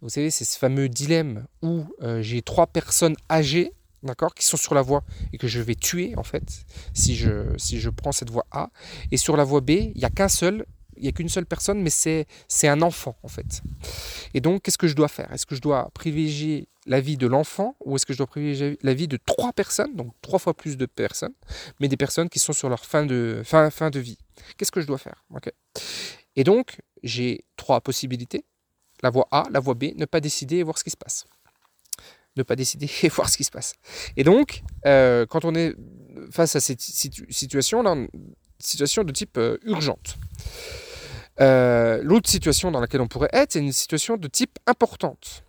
vous 0.00 0.08
savez, 0.08 0.30
c'est 0.30 0.46
ce 0.46 0.58
fameux 0.58 0.88
dilemme 0.88 1.46
où 1.60 1.84
euh, 2.02 2.22
j'ai 2.22 2.40
trois 2.40 2.66
personnes 2.66 3.16
âgées, 3.30 3.74
d'accord, 4.02 4.34
qui 4.34 4.46
sont 4.46 4.56
sur 4.56 4.74
la 4.74 4.80
voie 4.80 5.04
et 5.34 5.36
que 5.36 5.46
je 5.46 5.60
vais 5.60 5.74
tuer, 5.74 6.14
en 6.16 6.22
fait, 6.22 6.64
si 6.94 7.14
je, 7.14 7.54
si 7.58 7.78
je 7.78 7.90
prends 7.90 8.12
cette 8.12 8.30
voie 8.30 8.46
A. 8.50 8.70
Et 9.10 9.18
sur 9.18 9.36
la 9.36 9.44
voie 9.44 9.60
B, 9.60 9.70
il 9.70 9.98
n'y 9.98 10.04
a 10.04 10.10
qu'un 10.10 10.30
seul 10.30 10.64
il 11.00 11.04
n'y 11.04 11.08
a 11.08 11.12
qu'une 11.12 11.28
seule 11.28 11.46
personne, 11.46 11.80
mais 11.80 11.90
c'est, 11.90 12.26
un 12.64 12.82
enfant 12.82 13.16
en 13.22 13.28
fait. 13.28 13.62
Et 14.34 14.40
donc, 14.40 14.62
qu'est-ce 14.62 14.78
que 14.78 14.86
je 14.86 14.94
dois 14.94 15.08
faire? 15.08 15.32
Est-ce 15.32 15.46
que 15.46 15.54
je 15.54 15.60
dois 15.60 15.90
privilégier 15.94 16.68
la 16.86 17.00
vie 17.00 17.16
de 17.16 17.26
l'enfant 17.26 17.74
ou 17.84 17.96
est-ce 17.96 18.04
que 18.04 18.12
je 18.12 18.18
dois 18.18 18.26
privilégier 18.26 18.78
la 18.82 18.94
vie 18.94 19.08
de 19.08 19.16
trois 19.16 19.52
personnes, 19.52 19.96
donc 19.96 20.12
trois 20.20 20.38
fois 20.38 20.54
plus 20.54 20.76
de 20.76 20.86
personnes, 20.86 21.32
mais 21.80 21.88
des 21.88 21.96
personnes 21.96 22.28
qui 22.28 22.38
sont 22.38 22.52
sur 22.52 22.68
leur 22.68 22.84
fin 22.84 23.06
de, 23.06 23.42
fin, 23.44 23.70
fin 23.70 23.90
de 23.90 23.98
vie? 23.98 24.18
Qu'est-ce 24.56 24.72
que 24.72 24.80
je 24.80 24.86
dois 24.86 24.98
faire? 24.98 25.24
Et 26.36 26.44
donc, 26.44 26.80
j'ai 27.02 27.44
trois 27.56 27.80
possibilités. 27.80 28.44
La 29.02 29.08
voie 29.08 29.26
A, 29.30 29.44
la 29.50 29.60
voie 29.60 29.74
B, 29.74 29.84
ne 29.96 30.04
pas 30.04 30.20
décider 30.20 30.56
et 30.56 30.62
voir 30.62 30.76
ce 30.76 30.84
qui 30.84 30.90
se 30.90 30.98
passe. 30.98 31.24
Ne 32.36 32.42
pas 32.42 32.56
décider 32.56 32.90
et 33.02 33.08
voir 33.08 33.30
ce 33.30 33.38
qui 33.38 33.44
se 33.44 33.50
passe. 33.50 33.74
Et 34.18 34.24
donc, 34.24 34.62
euh, 34.84 35.24
quand 35.24 35.46
on 35.46 35.54
est 35.54 35.74
face 36.30 36.56
à 36.56 36.60
cette 36.60 36.82
situation, 36.82 37.82
là, 37.82 37.96
situation 38.60 39.04
de 39.04 39.12
type 39.12 39.38
euh, 39.38 39.58
urgente. 39.62 40.16
Euh, 41.40 42.00
l'autre 42.02 42.28
situation 42.28 42.70
dans 42.70 42.80
laquelle 42.80 43.00
on 43.00 43.08
pourrait 43.08 43.30
être, 43.32 43.52
c'est 43.52 43.60
une 43.60 43.72
situation 43.72 44.16
de 44.16 44.28
type 44.28 44.58
importante. 44.66 45.44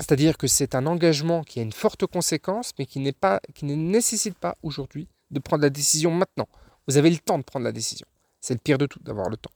C'est-à-dire 0.00 0.36
que 0.36 0.46
c'est 0.46 0.74
un 0.74 0.86
engagement 0.86 1.42
qui 1.42 1.60
a 1.60 1.62
une 1.62 1.72
forte 1.72 2.06
conséquence, 2.06 2.72
mais 2.78 2.86
qui, 2.86 3.12
pas, 3.12 3.40
qui 3.54 3.64
ne 3.64 3.74
nécessite 3.74 4.38
pas 4.38 4.56
aujourd'hui 4.62 5.08
de 5.30 5.38
prendre 5.38 5.62
la 5.62 5.70
décision 5.70 6.10
maintenant. 6.10 6.48
Vous 6.88 6.96
avez 6.96 7.10
le 7.10 7.18
temps 7.18 7.38
de 7.38 7.44
prendre 7.44 7.64
la 7.64 7.72
décision. 7.72 8.06
C'est 8.40 8.54
le 8.54 8.60
pire 8.60 8.78
de 8.78 8.86
tout, 8.86 8.98
d'avoir 9.02 9.28
le 9.28 9.36
temps. 9.36 9.52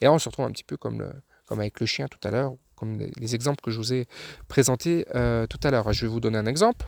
Et 0.00 0.06
là, 0.06 0.12
on 0.12 0.18
se 0.18 0.28
retrouve 0.28 0.46
un 0.46 0.50
petit 0.50 0.64
peu 0.64 0.76
comme, 0.76 1.12
comme 1.46 1.60
avec 1.60 1.80
le 1.80 1.86
chien 1.86 2.08
tout 2.08 2.18
à 2.26 2.30
l'heure, 2.30 2.54
comme 2.74 2.98
les, 2.98 3.34
exemples 3.34 3.60
que 3.60 3.70
je 3.70 3.76
vous 3.76 3.92
ai 3.92 4.06
présentés 4.48 5.06
euh, 5.14 5.46
tout 5.46 5.60
à 5.62 5.70
l'heure. 5.70 5.92
Je 5.92 6.06
vais 6.06 6.10
vous 6.10 6.20
donner 6.20 6.38
un 6.38 6.46
exemple. 6.46 6.86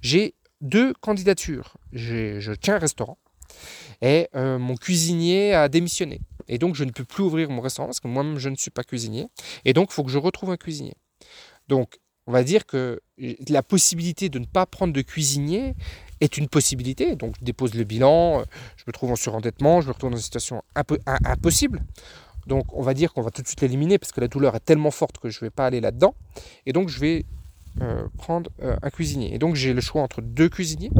J'ai 0.00 0.34
deux 0.60 0.94
candidatures. 0.94 1.76
Je 1.92 2.52
tiens 2.54 2.76
un 2.76 2.78
restaurant 2.78 3.18
et 4.02 4.28
euh, 4.34 4.58
mon 4.58 4.76
cuisinier 4.76 5.54
a 5.54 5.68
démissionné. 5.68 6.20
Et 6.48 6.58
donc, 6.58 6.74
je 6.74 6.84
ne 6.84 6.90
peux 6.90 7.04
plus 7.04 7.22
ouvrir 7.22 7.50
mon 7.50 7.60
restaurant 7.60 7.88
parce 7.88 8.00
que 8.00 8.08
moi-même, 8.08 8.38
je 8.38 8.48
ne 8.48 8.56
suis 8.56 8.70
pas 8.70 8.84
cuisinier. 8.84 9.26
Et 9.64 9.72
donc, 9.72 9.88
il 9.90 9.94
faut 9.94 10.04
que 10.04 10.10
je 10.10 10.18
retrouve 10.18 10.50
un 10.50 10.56
cuisinier. 10.56 10.94
Donc, 11.68 11.98
on 12.26 12.32
va 12.32 12.42
dire 12.42 12.66
que 12.66 13.00
la 13.48 13.62
possibilité 13.62 14.28
de 14.28 14.38
ne 14.38 14.46
pas 14.46 14.66
prendre 14.66 14.92
de 14.92 15.02
cuisinier 15.02 15.74
est 16.20 16.36
une 16.38 16.48
possibilité. 16.48 17.14
Donc, 17.14 17.34
je 17.38 17.44
dépose 17.44 17.74
le 17.74 17.84
bilan, 17.84 18.42
je 18.76 18.84
me 18.86 18.92
trouve 18.92 19.12
en 19.12 19.16
surendettement, 19.16 19.80
je 19.80 19.88
me 19.88 19.92
retrouve 19.92 20.10
dans 20.10 20.16
une 20.16 20.22
situation 20.22 20.62
un 20.74 20.84
peu 20.84 20.98
impossible. 21.06 21.82
Donc, 22.46 22.66
on 22.72 22.82
va 22.82 22.94
dire 22.94 23.12
qu'on 23.12 23.22
va 23.22 23.30
tout 23.30 23.42
de 23.42 23.46
suite 23.46 23.60
l'éliminer 23.60 23.98
parce 23.98 24.12
que 24.12 24.20
la 24.20 24.28
douleur 24.28 24.54
est 24.54 24.64
tellement 24.64 24.90
forte 24.90 25.18
que 25.18 25.30
je 25.30 25.38
ne 25.38 25.46
vais 25.46 25.50
pas 25.50 25.66
aller 25.66 25.80
là-dedans. 25.80 26.14
Et 26.64 26.72
donc, 26.72 26.88
je 26.88 27.00
vais 27.00 27.26
euh, 27.82 28.06
prendre 28.16 28.50
euh, 28.62 28.76
un 28.82 28.90
cuisinier. 28.90 29.34
Et 29.34 29.38
donc, 29.38 29.54
j'ai 29.54 29.72
le 29.72 29.80
choix 29.80 30.02
entre 30.02 30.22
deux 30.22 30.48
cuisiniers. 30.48 30.90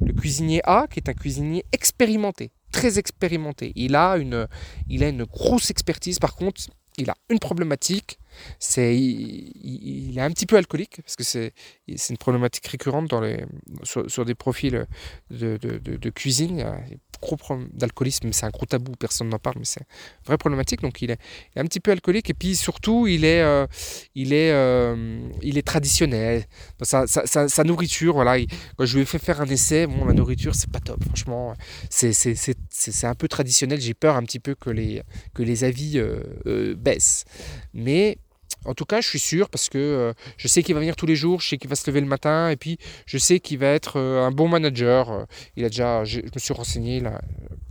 Le 0.00 0.12
cuisinier 0.12 0.62
A, 0.64 0.86
qui 0.88 0.98
est 0.98 1.08
un 1.08 1.14
cuisinier 1.14 1.64
expérimenté, 1.72 2.50
très 2.72 2.98
expérimenté. 2.98 3.72
Il 3.76 3.94
a 3.94 4.16
une, 4.16 4.48
il 4.88 5.04
a 5.04 5.08
une 5.08 5.24
grosse 5.24 5.70
expertise. 5.70 6.18
Par 6.18 6.34
contre, 6.34 6.62
il 6.98 7.08
a 7.10 7.14
une 7.30 7.38
problématique, 7.38 8.18
c'est 8.58 8.96
il, 8.96 10.16
est 10.16 10.20
un 10.20 10.30
petit 10.30 10.46
peu 10.46 10.56
alcoolique 10.56 11.00
parce 11.02 11.16
que 11.16 11.24
c'est 11.24 11.52
une 11.88 12.18
problématique 12.18 12.66
récurrente 12.66 13.08
dans 13.08 13.20
les 13.20 13.44
sur, 13.84 14.24
des 14.24 14.34
profils 14.34 14.86
de, 15.30 15.56
de, 15.56 15.78
de, 15.78 16.10
cuisine. 16.10 16.58
Il 16.58 16.60
y 16.60 16.62
a 16.62 16.78
gros 17.22 17.36
problème 17.36 17.68
d'alcoolisme, 17.72 18.32
c'est 18.32 18.44
un 18.44 18.50
gros 18.50 18.66
tabou, 18.66 18.92
personne 18.98 19.28
n'en 19.28 19.38
parle, 19.38 19.56
mais 19.58 19.64
c'est 19.64 19.80
une 19.80 20.26
vraie 20.26 20.36
problématique. 20.36 20.82
Donc 20.82 21.00
il 21.00 21.12
est, 21.12 21.18
un 21.56 21.64
petit 21.64 21.80
peu 21.80 21.92
alcoolique 21.92 22.28
et 22.28 22.34
puis 22.34 22.56
surtout 22.56 23.06
il 23.06 23.24
est 23.24 23.40
euh, 23.40 23.66
il 24.14 24.32
est 24.32 24.50
euh, 24.50 25.20
il 25.40 25.56
est 25.56 25.66
traditionnel. 25.66 26.44
Sa, 26.82 27.06
sa, 27.06 27.48
sa, 27.48 27.64
nourriture, 27.64 28.14
voilà. 28.14 28.36
quand 28.76 28.84
je 28.84 28.96
lui 28.96 29.02
ai 29.02 29.06
fait 29.06 29.20
faire 29.20 29.40
un 29.40 29.46
essai, 29.46 29.86
bon 29.86 30.04
la 30.04 30.12
nourriture 30.12 30.54
c'est 30.54 30.70
pas 30.70 30.80
top, 30.80 31.02
franchement. 31.04 31.54
C'est 31.88 33.04
un 33.04 33.14
peu 33.14 33.28
traditionnel. 33.28 33.80
J'ai 33.80 33.94
peur 33.94 34.16
un 34.16 34.24
petit 34.24 34.40
peu 34.40 34.54
que 34.54 34.70
les 34.70 35.02
que 35.34 35.42
les 35.42 35.64
avis 35.64 35.98
euh, 35.98 36.74
baissent, 36.74 37.24
mais 37.72 38.18
en 38.64 38.74
tout 38.74 38.84
cas, 38.84 39.00
je 39.00 39.08
suis 39.08 39.18
sûr 39.18 39.48
parce 39.48 39.68
que 39.68 39.78
euh, 39.78 40.12
je 40.36 40.48
sais 40.48 40.62
qu'il 40.62 40.74
va 40.74 40.80
venir 40.80 40.96
tous 40.96 41.06
les 41.06 41.16
jours, 41.16 41.40
je 41.40 41.50
sais 41.50 41.58
qu'il 41.58 41.68
va 41.68 41.76
se 41.76 41.88
lever 41.90 42.00
le 42.00 42.06
matin 42.06 42.48
et 42.48 42.56
puis 42.56 42.78
je 43.06 43.18
sais 43.18 43.40
qu'il 43.40 43.58
va 43.58 43.68
être 43.68 43.98
euh, 43.98 44.24
un 44.24 44.30
bon 44.30 44.48
manager. 44.48 45.10
Euh, 45.10 45.24
il 45.56 45.64
a 45.64 45.68
déjà, 45.68 46.04
je, 46.04 46.20
me 46.20 46.38
suis 46.38 46.54
renseigné 46.54 47.02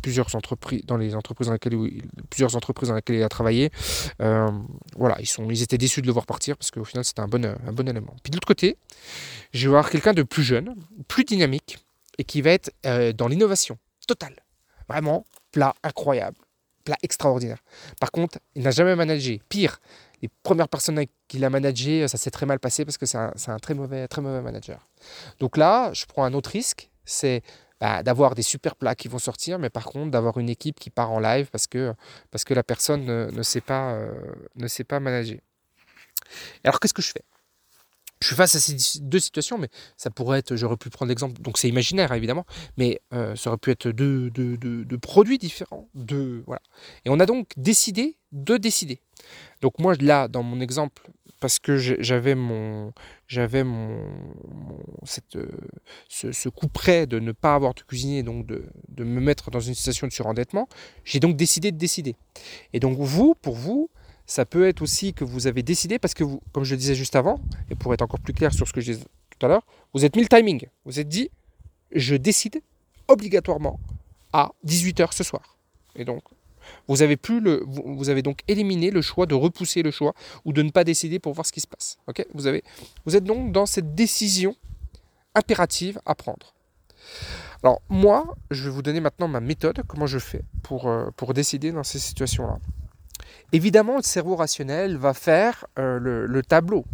plusieurs 0.02 0.36
entreprises 0.36 0.82
dans 0.86 0.98
les 0.98 1.16
entreprises 1.16 1.48
dans 1.48 1.54
lesquelles 1.54 1.74
il, 1.74 2.02
plusieurs 2.30 2.56
entreprises 2.56 2.90
dans 2.90 2.96
lesquelles 2.96 3.18
il 3.18 3.24
a 3.24 3.30
travaillé. 3.30 3.72
voilà, 4.20 5.16
ils 5.20 5.28
sont, 5.28 5.50
ils 5.50 5.62
étaient 5.62 5.78
déçus 5.78 6.02
de 6.02 6.08
le 6.08 6.14
voir 6.14 6.26
partir 6.26 6.58
parce 6.58 6.72
qu'au 6.72 6.84
final 6.84 7.06
c'était 7.06 7.22
un 7.22 7.28
bon, 7.28 7.46
un 7.46 7.72
bon 7.72 7.88
élément. 7.88 8.16
Puis 8.24 8.32
de 8.32 8.36
l'autre 8.36 8.48
côté, 8.48 8.78
je 9.54 9.68
vais 9.68 9.72
voir 9.72 9.90
quelqu'un 9.90 10.14
de 10.14 10.24
plus 10.24 10.44
jeune, 10.44 10.76
plus 11.08 11.24
dynamique 11.24 11.80
et 12.18 12.24
qui 12.24 12.42
va 12.42 12.52
être 12.52 12.72
dans 13.14 13.28
l'innovation 13.28 13.78
totale. 14.08 14.36
Vraiment 14.90 15.26
plat 15.52 15.74
incroyable, 15.84 16.38
plat 16.84 16.98
extraordinaire. 17.02 17.60
Par 18.00 18.12
contre, 18.12 18.40
il 18.56 18.64
n'a 18.64 18.72
jamais 18.72 18.96
managé. 18.96 19.42
Pire 19.48 19.80
les 20.22 20.30
premières 20.44 20.70
personnes 20.70 21.04
qu'il 21.28 21.44
a 21.46 21.50
managé, 21.50 22.08
ça 22.08 22.18
s'est 22.18 22.32
très 22.32 22.46
mal 22.46 22.60
passé 22.60 22.86
parce 22.86 22.98
que 22.98 23.06
c'est 23.06 23.18
un, 23.18 23.60
très, 23.60 23.74
mauvais, 23.74 24.08
très 24.08 24.22
mauvais 24.22 24.42
manager. 24.42 24.88
Donc 25.40 25.58
là, 25.58 25.92
je 25.94 26.06
prends 26.06 26.24
un 26.24 26.34
autre 26.34 26.52
risque, 26.52 26.90
c'est 27.06 27.42
bah, 27.80 28.04
d'avoir 28.04 28.36
des 28.36 28.44
super 28.44 28.76
plats 28.76 28.94
qui 28.94 29.08
vont 29.08 29.18
sortir, 29.18 29.58
mais 29.58 29.72
par 29.72 29.86
contre 29.86 30.12
d'avoir 30.12 30.38
une 30.38 30.50
équipe 30.50 30.80
qui 30.80 30.92
part 30.92 31.12
en 31.12 31.20
live 31.20 31.50
parce 31.52 31.66
que, 31.66 31.94
parce 32.30 32.44
que 32.44 32.54
la 32.54 32.64
personne 32.64 33.06
ne, 33.06 33.44
sait, 33.44 33.62
pas, 33.62 33.94
euh, 33.94 34.14
ne 34.56 34.68
sait 34.68 34.84
pas 34.84 35.00
manager. 35.00 35.40
Alors 36.64 36.80
qu'est-ce 36.80 36.94
que 36.94 37.02
je 37.02 37.12
fais? 37.12 37.24
Je 38.22 38.28
suis 38.28 38.36
face 38.36 38.56
à 38.56 38.60
ces 38.60 39.00
deux 39.00 39.20
situations, 39.20 39.58
mais 39.58 39.70
ça 39.98 40.12
pourrait 40.12 40.40
être, 40.40 40.56
j'aurais 40.56 40.78
pu 40.78 40.92
prendre 40.92 41.10
l'exemple, 41.10 41.42
donc 41.42 41.58
c'est 41.58 41.68
imaginaire 41.68 42.14
évidemment, 42.14 42.46
mais 42.78 43.02
euh, 43.14 43.36
ça 43.36 43.50
aurait 43.50 43.58
pu 43.58 43.72
être 43.72 43.88
deux, 43.88 44.30
deux, 44.30 44.98
produits 45.00 45.40
différents. 45.40 45.90
Voilà. 45.96 46.62
Et 47.04 47.10
on 47.10 47.20
a 47.20 47.26
donc 47.26 47.50
décidé 47.58 48.18
de 48.32 48.58
décider. 48.58 49.02
Donc 49.62 49.80
moi 49.80 49.96
là, 50.00 50.28
dans 50.28 50.44
mon 50.44 50.60
exemple, 50.60 51.02
parce 51.40 51.58
que 51.58 51.78
j'avais 51.78 52.36
mon, 52.36 52.94
j'avais 53.28 53.64
mon, 53.64 53.98
euh, 55.36 55.48
ce, 56.08 56.50
coup 56.50 56.68
près 56.68 57.08
de 57.08 57.20
ne 57.20 57.32
pas 57.32 57.56
avoir 57.56 57.74
de 57.74 57.82
cuisinier, 57.82 58.22
donc 58.22 58.46
de, 58.46 58.64
de 58.90 59.04
me 59.04 59.20
mettre 59.20 59.50
dans 59.50 59.60
une 59.60 59.74
situation 59.74 60.06
de 60.06 60.12
surendettement, 60.12 60.70
j'ai 61.04 61.20
donc 61.20 61.36
décidé 61.36 61.72
de 61.72 61.78
décider. 61.78 62.16
Et 62.74 62.80
donc 62.80 62.98
vous, 63.00 63.34
pour 63.42 63.56
vous, 63.56 63.90
ça 64.28 64.46
peut 64.46 64.68
être 64.68 64.84
aussi 64.84 65.14
que 65.14 65.24
vous 65.24 65.48
avez 65.48 65.64
décidé, 65.64 65.98
parce 65.98 66.14
que 66.14 66.24
vous, 66.24 66.42
comme 66.54 66.64
je 66.64 66.76
le 66.76 66.78
disais 66.78 66.96
juste 66.96 67.16
avant, 67.16 67.40
et 67.72 67.76
pour 67.76 67.94
être 67.94 68.04
encore 68.04 68.20
plus 68.20 68.34
clair 68.34 68.54
sur 68.54 68.68
ce 68.68 68.74
que 68.74 68.80
je 68.80 68.94
disais 68.94 69.06
tout 69.38 69.46
à 69.46 69.50
l'heure, 69.50 69.66
vous 69.94 70.06
êtes 70.06 70.16
mis 70.16 70.22
le 70.22 70.28
timing. 70.28 70.68
Vous 70.86 71.00
êtes 71.00 71.10
dit, 71.10 71.32
je 71.92 72.16
décide 72.16 72.62
obligatoirement 73.08 73.80
à 74.32 74.52
18h 74.66 75.12
ce 75.14 75.24
soir. 75.24 75.58
Et 75.96 76.06
donc, 76.06 76.22
vous 76.88 77.02
avez, 77.02 77.18
plus 77.18 77.40
le, 77.40 77.64
vous, 77.66 78.10
avez 78.10 78.22
donc 78.22 78.40
éliminé 78.48 78.92
le 78.92 79.02
choix 79.02 79.26
de 79.26 79.36
repousser 79.36 79.84
le 79.84 79.92
choix 79.92 80.14
ou 80.46 80.54
de 80.54 80.62
ne 80.62 80.70
pas 80.70 80.84
décider 80.84 81.20
pour 81.20 81.34
voir 81.34 81.46
ce 81.46 81.52
qui 81.52 81.62
se 81.62 81.68
passe. 81.68 81.98
ok? 82.08 82.26
Vous, 82.34 82.48
avez, 82.48 82.64
vous 83.06 83.16
êtes 83.16 83.24
donc 83.24 83.52
dans 83.52 83.66
cette 83.66 83.96
décision 83.96 84.56
impérative 85.36 86.00
à 86.06 86.16
prendre. 86.16 86.54
Alors 87.64 87.82
moi, 87.90 88.36
je 88.50 88.64
vais 88.66 88.70
vous 88.70 88.82
donner 88.82 89.00
maintenant 89.00 89.28
ma 89.28 89.40
méthode, 89.40 89.84
comment 89.88 90.08
je 90.08 90.20
fais 90.20 90.42
pour, 90.64 90.88
euh, 90.88 91.10
pour 91.16 91.34
décider 91.34 91.72
dans 91.72 91.84
ces 91.84 92.00
situations-là. 92.00 92.58
Évidemment, 93.54 93.98
le 93.98 94.04
cerveau 94.04 94.36
rationnel 94.36 94.98
va 94.98 95.14
faire 95.14 95.66
euh, 95.78 96.00
le, 96.00 96.42
tableau, 96.42 96.86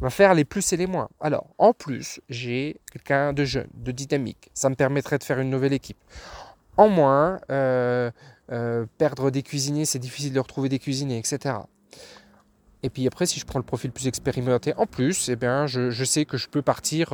va 0.00 0.10
faire 0.10 0.34
les 0.34 0.44
plus 0.44 0.72
et 0.72 0.76
les 0.76 0.86
moins. 0.86 1.08
Alors, 1.20 1.46
en 1.58 1.72
plus, 1.72 2.20
j'ai 2.28 2.80
quelqu'un 2.92 3.32
de 3.32 3.44
jeune, 3.44 3.68
de 3.74 3.92
dynamique. 3.92 4.50
Ça 4.52 4.68
me 4.68 4.74
permettrait 4.74 5.18
de 5.18 5.24
faire 5.24 5.38
une 5.38 5.50
nouvelle 5.50 5.72
équipe. 5.72 5.98
En 6.76 6.88
moins, 6.88 7.40
euh, 7.50 8.10
euh, 8.52 8.86
perdre 8.98 9.30
des 9.30 9.42
cuisiniers, 9.42 9.84
c'est 9.84 9.98
difficile 9.98 10.32
de 10.32 10.40
retrouver 10.40 10.68
des 10.68 10.78
cuisiniers, 10.78 11.18
etc. 11.18 11.56
Et 12.82 12.90
puis 12.90 13.06
après, 13.06 13.26
si 13.26 13.40
je 13.40 13.46
prends 13.46 13.58
le 13.58 13.64
profil 13.64 13.90
plus 13.90 14.06
expérimenté 14.06 14.72
en 14.76 14.86
plus, 14.86 15.28
eh 15.28 15.36
bien, 15.36 15.66
je, 15.66 16.04
sais 16.04 16.24
que 16.24 16.36
je 16.36 16.48
peux 16.48 16.62
partir 16.62 17.12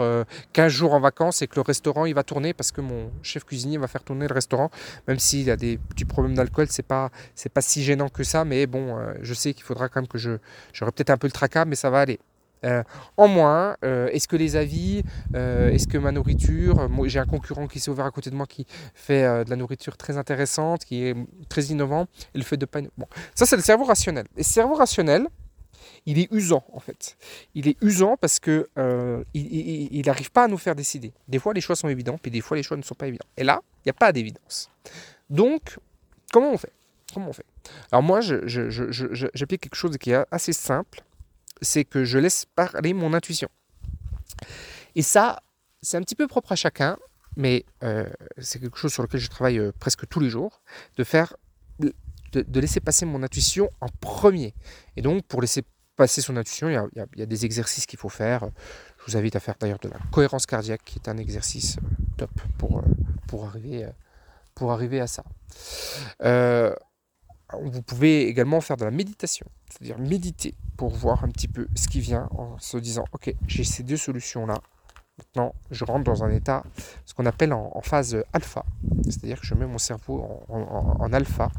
15 0.52 0.70
jours 0.70 0.92
en 0.92 1.00
vacances 1.00 1.40
et 1.40 1.46
que 1.46 1.54
le 1.54 1.62
restaurant 1.62 2.04
il 2.04 2.14
va 2.14 2.24
tourner 2.24 2.52
parce 2.52 2.72
que 2.72 2.80
mon 2.82 3.10
chef 3.22 3.44
cuisinier 3.44 3.78
va 3.78 3.86
faire 3.86 4.02
tourner 4.02 4.28
le 4.28 4.34
restaurant, 4.34 4.70
même 5.08 5.18
s'il 5.18 5.50
a 5.50 5.56
des 5.56 5.78
petits 5.78 6.04
problèmes 6.04 6.34
d'alcool, 6.34 6.66
c'est 6.68 6.82
pas 6.82 7.10
pas 7.54 7.62
si 7.62 7.82
gênant 7.84 8.08
que 8.08 8.24
ça, 8.24 8.44
mais 8.44 8.66
bon, 8.66 8.98
euh, 8.98 9.14
je 9.22 9.32
sais 9.32 9.54
qu'il 9.54 9.62
faudra 9.62 9.88
quand 9.88 10.00
même 10.00 10.08
que 10.08 10.18
je 10.18 10.32
j'aurai 10.72 10.90
peut-être 10.90 11.10
un 11.10 11.16
peu 11.16 11.28
le 11.28 11.32
tracas, 11.32 11.64
mais 11.64 11.76
ça 11.76 11.88
va 11.88 12.00
aller. 12.00 12.18
Euh, 12.64 12.82
en 13.16 13.28
moins, 13.28 13.76
euh, 13.84 14.08
est-ce 14.08 14.28
que 14.28 14.36
les 14.36 14.56
avis, 14.56 15.02
est-ce 15.34 15.86
que 15.86 15.98
ma 15.98 16.12
nourriture, 16.12 16.88
j'ai 17.04 17.18
un 17.18 17.26
concurrent 17.26 17.66
qui 17.66 17.80
s'est 17.80 17.90
ouvert 17.90 18.06
à 18.06 18.10
côté 18.10 18.30
de 18.30 18.36
moi 18.36 18.46
qui 18.46 18.66
fait 18.94 19.44
de 19.44 19.50
la 19.50 19.56
nourriture 19.56 19.96
très 19.96 20.16
intéressante, 20.16 20.84
qui 20.84 21.04
est 21.04 21.16
très 21.48 21.64
innovant, 21.64 22.06
et 22.34 22.38
le 22.38 22.44
fait 22.44 22.56
de 22.56 22.66
pas... 22.66 22.80
Bon, 22.96 23.06
ça 23.34 23.46
c'est 23.46 23.56
le 23.56 23.62
cerveau 23.62 23.84
rationnel. 23.84 24.26
Et 24.36 24.42
ce 24.42 24.52
cerveau 24.52 24.74
rationnel, 24.74 25.26
il 26.06 26.18
est 26.18 26.30
usant 26.32 26.64
en 26.72 26.80
fait. 26.80 27.16
Il 27.54 27.68
est 27.68 27.76
usant 27.82 28.16
parce 28.16 28.38
que 28.38 28.68
euh, 28.78 29.22
il 29.34 30.02
n'arrive 30.04 30.30
pas 30.30 30.44
à 30.44 30.48
nous 30.48 30.58
faire 30.58 30.74
décider. 30.74 31.12
Des 31.28 31.38
fois 31.38 31.54
les 31.54 31.60
choix 31.60 31.76
sont 31.76 31.88
évidents, 31.88 32.18
puis 32.20 32.30
des 32.30 32.40
fois 32.40 32.56
les 32.56 32.62
choix 32.62 32.76
ne 32.76 32.82
sont 32.82 32.94
pas 32.94 33.06
évidents. 33.06 33.26
Et 33.36 33.44
là, 33.44 33.60
il 33.78 33.88
n'y 33.88 33.90
a 33.90 33.94
pas 33.94 34.12
d'évidence. 34.12 34.70
Donc, 35.30 35.78
comment 36.32 36.50
on 36.50 36.58
fait? 36.58 36.72
Comment 37.14 37.28
on 37.28 37.32
fait? 37.32 37.46
Alors 37.90 38.02
moi, 38.02 38.20
j'applique 38.20 39.60
quelque 39.62 39.74
chose 39.74 39.96
qui 39.98 40.10
est 40.10 40.24
assez 40.30 40.52
simple, 40.52 41.02
c'est 41.62 41.84
que 41.84 42.04
je 42.04 42.18
laisse 42.18 42.44
parler 42.54 42.92
mon 42.92 43.14
intuition. 43.14 43.48
Et 44.94 45.02
ça, 45.02 45.42
c'est 45.80 45.96
un 45.96 46.02
petit 46.02 46.14
peu 46.14 46.26
propre 46.26 46.52
à 46.52 46.56
chacun, 46.56 46.98
mais 47.36 47.64
euh, 47.82 48.08
c'est 48.38 48.60
quelque 48.60 48.76
chose 48.78 48.92
sur 48.92 49.02
lequel 49.02 49.20
je 49.20 49.30
travaille 49.30 49.58
euh, 49.58 49.72
presque 49.78 50.06
tous 50.08 50.20
les 50.20 50.28
jours, 50.28 50.62
de 50.96 51.04
faire 51.04 51.34
de, 51.78 52.60
laisser 52.60 52.80
passer 52.80 53.04
mon 53.04 53.22
intuition 53.22 53.68
en 53.80 53.88
premier. 54.00 54.54
Et 54.96 55.02
donc, 55.02 55.24
pour 55.26 55.40
laisser 55.42 55.62
passer 55.96 56.22
son 56.22 56.36
intuition, 56.36 56.68
il 56.68 56.74
y 57.16 57.22
a, 57.22 57.26
des 57.26 57.44
exercices 57.44 57.84
qu'il 57.84 57.98
faut 57.98 58.08
faire. 58.08 58.48
Je 58.98 59.12
vous 59.12 59.16
invite 59.18 59.36
à 59.36 59.40
faire 59.40 59.54
d'ailleurs 59.60 59.78
de 59.80 59.88
la 59.88 59.98
cohérence 60.10 60.46
cardiaque, 60.46 60.82
qui 60.84 60.98
est 60.98 61.08
un 61.08 61.18
exercice 61.18 61.76
euh, 61.76 62.16
top 62.16 62.30
pour, 62.58 62.82
pour, 63.28 63.44
arriver, 63.44 63.86
pour 64.54 64.72
arriver 64.72 65.00
à 65.00 65.06
ça. 65.06 65.24
Vous 67.62 67.82
pouvez 67.82 68.28
également 68.28 68.60
faire 68.60 68.76
de 68.76 68.84
la 68.84 68.90
méditation, 68.90 69.46
c'est-à-dire 69.68 69.98
méditer 69.98 70.54
pour 70.76 70.90
voir 70.90 71.24
un 71.24 71.28
petit 71.28 71.48
peu 71.48 71.68
ce 71.74 71.88
qui 71.88 72.00
vient 72.00 72.28
en 72.32 72.58
se 72.58 72.76
disant, 72.76 73.04
ok, 73.12 73.34
j'ai 73.46 73.64
ces 73.64 73.82
deux 73.82 73.96
solutions-là, 73.96 74.60
Maintenant, 75.18 75.54
je 75.70 75.84
rentre 75.84 76.04
dans 76.04 76.24
un 76.24 76.30
état, 76.30 76.64
ce 77.04 77.12
qu'on 77.12 77.26
appelle 77.26 77.52
en, 77.52 77.82
phase 77.82 78.16
alpha, 78.32 78.64
c'est-à-dire 79.04 79.38
que 79.38 79.46
je 79.46 79.54
mets 79.54 79.66
mon 79.66 79.76
cerveau 79.76 80.42
en, 80.48 81.12
alpha, 81.12 81.50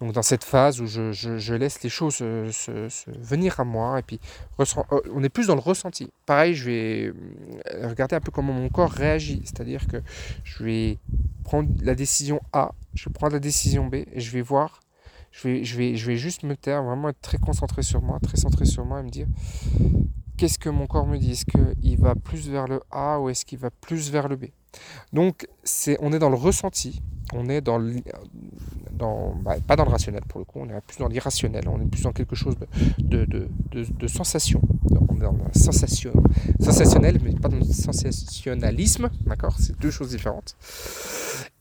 donc 0.00 0.12
dans 0.12 0.22
cette 0.22 0.42
phase 0.42 0.80
où 0.80 0.86
je, 0.86 1.54
laisse 1.54 1.80
les 1.84 1.90
choses 1.90 2.16
se, 2.16 3.10
venir 3.20 3.60
à 3.60 3.64
moi, 3.64 4.00
et 4.00 4.02
puis 4.02 4.18
euh, 4.58 4.64
on 5.14 5.22
est 5.22 5.28
plus 5.28 5.46
dans 5.46 5.54
le 5.54 5.60
ressenti. 5.60 6.10
Pareil, 6.26 6.54
je 6.54 6.64
vais 6.64 7.12
euh, 7.72 7.88
regarder 7.88 8.16
un 8.16 8.20
peu 8.20 8.32
comment 8.32 8.52
mon 8.52 8.68
corps 8.68 8.90
réagit, 8.90 9.42
c'est-à-dire 9.44 9.86
que 9.86 10.02
je 10.42 10.64
vais 10.64 10.98
prendre 11.44 11.70
la 11.80 11.94
décision 11.94 12.40
A, 12.52 12.72
je 12.94 13.08
vais 13.08 13.12
prendre 13.12 13.32
la 13.32 13.40
décision 13.40 13.86
B, 13.86 13.94
et 13.94 14.18
je 14.18 14.32
vais 14.32 14.42
voir 14.42 14.80
je 15.38 15.48
vais, 15.48 15.64
je, 15.64 15.76
vais, 15.76 15.96
je 15.96 16.06
vais 16.06 16.16
juste 16.16 16.42
me 16.42 16.56
taire, 16.56 16.82
vraiment 16.82 17.10
être 17.10 17.20
très 17.20 17.38
concentré 17.38 17.82
sur 17.82 18.02
moi, 18.02 18.18
très 18.20 18.36
centré 18.36 18.64
sur 18.64 18.84
moi 18.84 19.00
et 19.00 19.02
me 19.04 19.10
dire 19.10 19.28
qu'est-ce 20.36 20.58
que 20.58 20.68
mon 20.68 20.86
corps 20.86 21.06
me 21.06 21.16
dit? 21.16 21.32
Est-ce 21.32 21.44
qu'il 21.44 21.96
va 21.96 22.14
plus 22.16 22.48
vers 22.48 22.66
le 22.66 22.80
A 22.90 23.20
ou 23.20 23.28
est-ce 23.28 23.44
qu'il 23.44 23.58
va 23.58 23.70
plus 23.70 24.10
vers 24.10 24.28
le 24.28 24.36
B? 24.36 24.46
Donc, 25.12 25.46
c'est, 25.62 25.96
on 26.00 26.12
est 26.12 26.18
dans 26.18 26.28
le 26.28 26.36
ressenti, 26.36 27.02
on 27.32 27.48
est 27.48 27.60
dans, 27.60 27.80
dans 28.92 29.34
bah, 29.36 29.56
pas 29.64 29.76
dans 29.76 29.84
le 29.84 29.90
rationnel 29.90 30.22
pour 30.28 30.40
le 30.40 30.44
coup, 30.44 30.58
on 30.60 30.68
est 30.68 30.80
plus 30.80 30.98
dans 30.98 31.08
l'irrationnel, 31.08 31.68
on 31.68 31.80
est 31.80 31.86
plus 31.86 32.02
dans 32.02 32.12
quelque 32.12 32.34
chose 32.34 32.56
de, 32.98 33.24
de, 33.24 33.48
de, 33.70 33.84
de, 33.84 34.06
sensation. 34.08 34.60
dans 34.90 35.32
le 35.32 35.58
sensation, 35.58 36.12
sensationnel, 36.60 37.20
mais 37.22 37.32
pas 37.34 37.48
dans 37.48 37.58
le 37.58 37.64
sensationnalisme, 37.64 39.08
d'accord? 39.26 39.54
C'est 39.58 39.78
deux 39.78 39.90
choses 39.90 40.10
différentes. 40.10 40.56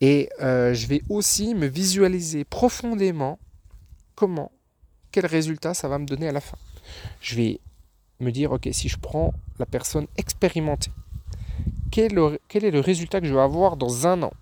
Et 0.01 0.29
euh, 0.41 0.73
je 0.73 0.87
vais 0.87 1.01
aussi 1.09 1.53
me 1.53 1.67
visualiser 1.67 2.43
profondément 2.43 3.39
comment, 4.17 4.51
quel 5.11 5.27
résultat 5.27 5.73
ça 5.73 5.87
va 5.87 5.99
me 5.99 6.05
donner 6.05 6.27
à 6.27 6.31
la 6.33 6.41
fin. 6.41 6.57
Je 7.21 7.35
vais 7.35 7.59
me 8.19 8.31
dire, 8.31 8.51
ok, 8.51 8.67
si 8.71 8.89
je 8.89 8.97
prends 8.97 9.33
la 9.59 9.65
personne 9.65 10.07
expérimentée, 10.17 10.91
quel, 11.91 12.13
est 12.13 12.71
le 12.71 12.79
résultat 12.79 13.21
que 13.21 13.27
je 13.27 13.33
vais 13.33 13.39
avoir 13.39 13.77
dans 13.77 14.07
un 14.07 14.23
an? 14.23 14.33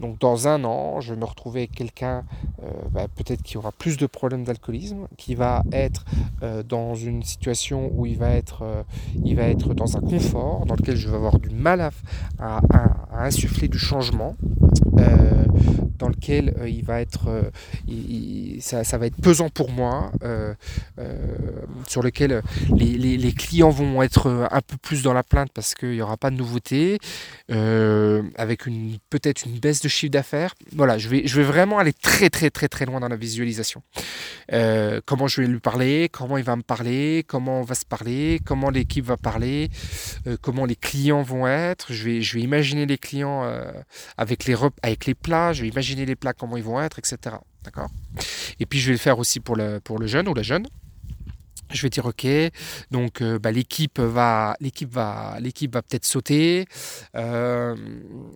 Donc 0.00 0.18
dans 0.18 0.48
un 0.48 0.64
an, 0.64 1.00
je 1.00 1.14
vais 1.14 1.20
me 1.20 1.24
retrouver 1.24 1.60
avec 1.60 1.72
quelqu'un 1.72 2.24
euh, 2.62 2.66
bah, 2.90 3.06
peut-être 3.14 3.42
qui 3.42 3.56
aura 3.56 3.70
plus 3.70 3.96
de 3.96 4.06
problèmes 4.06 4.44
d'alcoolisme, 4.44 5.06
qui 5.16 5.34
va 5.34 5.62
être 5.72 6.04
euh, 6.42 6.62
dans 6.62 6.94
une 6.94 7.22
situation 7.22 7.90
où 7.94 8.04
il 8.06 8.18
va, 8.18 8.30
être, 8.30 8.62
euh, 8.62 8.82
il 9.24 9.36
va 9.36 9.44
être 9.44 9.72
dans 9.72 9.96
un 9.96 10.00
confort, 10.00 10.66
dans 10.66 10.74
lequel 10.74 10.96
je 10.96 11.08
vais 11.08 11.16
avoir 11.16 11.38
du 11.38 11.50
mal 11.50 11.90
à, 12.38 12.60
insuffler 13.12 13.68
du 13.68 13.78
changement 13.78 14.36
dans 15.98 16.08
lequel 16.08 16.54
il 16.66 16.84
va 16.84 17.00
être, 17.00 17.28
ça, 18.60 18.98
va 18.98 19.06
être 19.06 19.16
pesant 19.16 19.48
pour 19.48 19.70
moi, 19.70 20.10
sur 21.86 22.02
lequel 22.02 22.42
les, 22.76 23.32
clients 23.32 23.70
vont 23.70 24.02
être 24.02 24.48
un 24.50 24.60
peu 24.60 24.76
plus 24.76 25.02
dans 25.02 25.12
la 25.12 25.22
plainte 25.22 25.50
parce 25.54 25.74
qu'il 25.74 25.92
n'y 25.92 26.02
aura 26.02 26.16
pas 26.16 26.30
de 26.30 26.36
nouveauté, 26.36 26.98
avec 27.48 28.66
une 28.66 28.98
peut-être 29.10 29.46
une 29.46 29.58
baisse 29.58 29.83
chiffre 29.88 30.12
d'affaires. 30.12 30.54
Voilà, 30.72 30.98
je 30.98 31.08
vais, 31.08 31.26
je 31.26 31.36
vais 31.36 31.44
vraiment 31.44 31.78
aller 31.78 31.92
très 31.92 32.30
très 32.30 32.50
très 32.50 32.68
très 32.68 32.86
loin 32.86 33.00
dans 33.00 33.08
la 33.08 33.16
visualisation. 33.16 33.82
comment 35.06 35.26
je 35.26 35.40
vais 35.40 35.46
lui 35.46 35.60
parler, 35.60 36.08
comment 36.10 36.38
il 36.38 36.44
va 36.44 36.56
me 36.56 36.62
parler, 36.62 37.24
comment 37.26 37.60
on 37.60 37.64
va 37.64 37.74
se 37.74 37.84
parler, 37.84 38.40
comment 38.44 38.70
l'équipe 38.70 39.04
va 39.04 39.16
parler, 39.16 39.70
comment 40.40 40.64
les 40.64 40.76
clients 40.76 41.22
vont 41.22 41.46
être. 41.46 41.92
Je 41.92 42.04
vais, 42.04 42.22
je 42.22 42.34
vais 42.34 42.42
imaginer 42.42 42.86
les 42.86 42.98
clients 42.98 43.42
avec 44.16 44.44
les 44.44 44.56
avec 44.82 45.06
les 45.06 45.14
plats, 45.14 45.52
je 45.52 45.62
vais 45.62 45.68
imaginer 45.68 46.06
les 46.06 46.16
plats, 46.16 46.32
comment 46.32 46.56
ils 46.56 46.62
vont 46.62 46.80
être, 46.80 46.98
etc. 46.98 47.36
D'accord? 47.64 47.88
Et 48.60 48.66
puis 48.66 48.78
je 48.78 48.86
vais 48.86 48.92
le 48.92 48.98
faire 48.98 49.18
aussi 49.18 49.40
pour 49.40 49.56
le, 49.56 49.80
pour 49.80 49.98
le 49.98 50.06
jeune 50.06 50.28
ou 50.28 50.34
la 50.34 50.42
jeune. 50.42 50.66
Je 51.74 51.82
vais 51.82 51.90
dire 51.90 52.06
ok, 52.06 52.26
donc 52.92 53.20
euh, 53.20 53.38
bah, 53.38 53.50
l'équipe 53.50 53.98
va, 53.98 54.56
l'équipe 54.60 54.90
va, 54.92 55.36
l'équipe 55.40 55.74
va 55.74 55.82
peut-être 55.82 56.04
sauter. 56.04 56.66
Euh, 57.16 57.74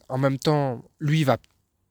en 0.09 0.19
même 0.19 0.39
temps, 0.39 0.85
lui 0.99 1.23
va 1.23 1.37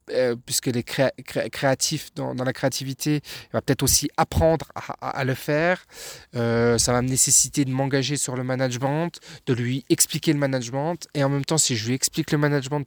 euh, 0.10 0.36
puisqu'il 0.46 0.78
est 0.78 0.84
créatif 0.84 2.14
dans, 2.16 2.34
la 2.34 2.54
créativité, 2.54 3.16
il 3.16 3.50
va 3.54 3.62
peut-être 3.62 3.84
aussi 3.84 4.10
apprendre 4.16 4.68
à, 5.02 5.24
le 5.26 5.34
faire. 5.34 5.86
ça 6.34 6.94
va 6.94 7.02
me 7.02 7.10
nécessiter 7.10 7.66
de 7.66 7.72
m'engager 7.72 8.18
sur 8.18 8.36
le 8.36 8.44
management, 8.44 9.20
de 9.46 9.54
lui 9.54 9.86
expliquer 9.90 10.34
le 10.34 10.40
management. 10.40 11.08
Et 11.14 11.24
en 11.24 11.30
même 11.30 11.46
temps, 11.46 11.58
si 11.58 11.76
je 11.76 11.88
lui 11.88 11.94
explique 11.94 12.32
le 12.32 12.38
management 12.38 12.86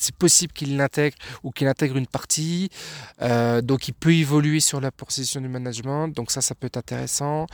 c'est 0.00 0.14
possible 0.14 0.52
qu'il 0.52 0.76
l'intègre 0.76 1.16
ou 1.42 1.50
qu'il 1.50 1.68
intègre 1.68 1.96
une 1.96 2.06
partie. 2.06 2.70
Euh, 3.20 3.60
donc 3.60 3.88
il 3.88 3.92
peut 3.92 4.14
évoluer 4.14 4.60
sur 4.60 4.80
la 4.80 4.90
position 4.90 5.40
du 5.40 5.48
management. 5.48 6.08
Donc 6.08 6.30
ça, 6.30 6.40
ça 6.40 6.54
peut 6.54 6.66
être 6.66 6.78
intéressant. 6.78 7.46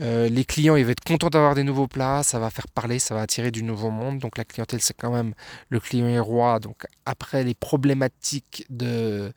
Euh, 0.00 0.28
les 0.28 0.44
clients, 0.44 0.76
ils 0.76 0.84
vont 0.84 0.90
être 0.90 1.04
contents 1.04 1.30
d'avoir 1.30 1.54
des 1.54 1.64
nouveaux 1.64 1.88
plats. 1.88 2.22
Ça 2.22 2.38
va 2.38 2.50
faire 2.50 2.68
parler, 2.68 2.98
ça 2.98 3.14
va 3.14 3.22
attirer 3.22 3.50
du 3.50 3.62
nouveau 3.62 3.90
monde. 3.90 4.18
Donc 4.18 4.36
la 4.36 4.44
clientèle, 4.44 4.80
c'est 4.82 4.96
quand 4.96 5.12
même 5.12 5.34
le 5.70 5.80
client 5.80 6.06
est 6.08 6.20
roi. 6.20 6.60
Donc 6.60 6.86
après 7.06 7.44
les 7.44 7.54
problématiques 7.54 8.66
de, 8.68 9.32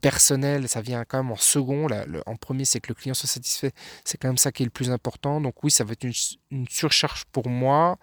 personnel, 0.00 0.68
ça 0.68 0.80
vient 0.80 1.04
quand 1.04 1.18
même 1.22 1.32
en 1.32 1.36
second. 1.36 1.86
En 2.26 2.36
premier, 2.36 2.64
c'est 2.64 2.80
que 2.80 2.88
le 2.88 2.94
client 2.94 3.14
soit 3.14 3.28
satisfait. 3.28 3.72
C'est 4.04 4.18
quand 4.18 4.28
même 4.28 4.38
ça 4.38 4.50
qui 4.50 4.62
est 4.64 4.66
le 4.66 4.70
plus 4.70 4.90
important. 4.90 5.40
Donc 5.40 5.62
oui, 5.62 5.70
ça 5.70 5.84
va 5.84 5.92
être 5.92 6.04
une, 6.04 6.12
une 6.50 6.68
surcharge 6.68 7.24
pour 7.32 7.48
moi. 7.48 7.98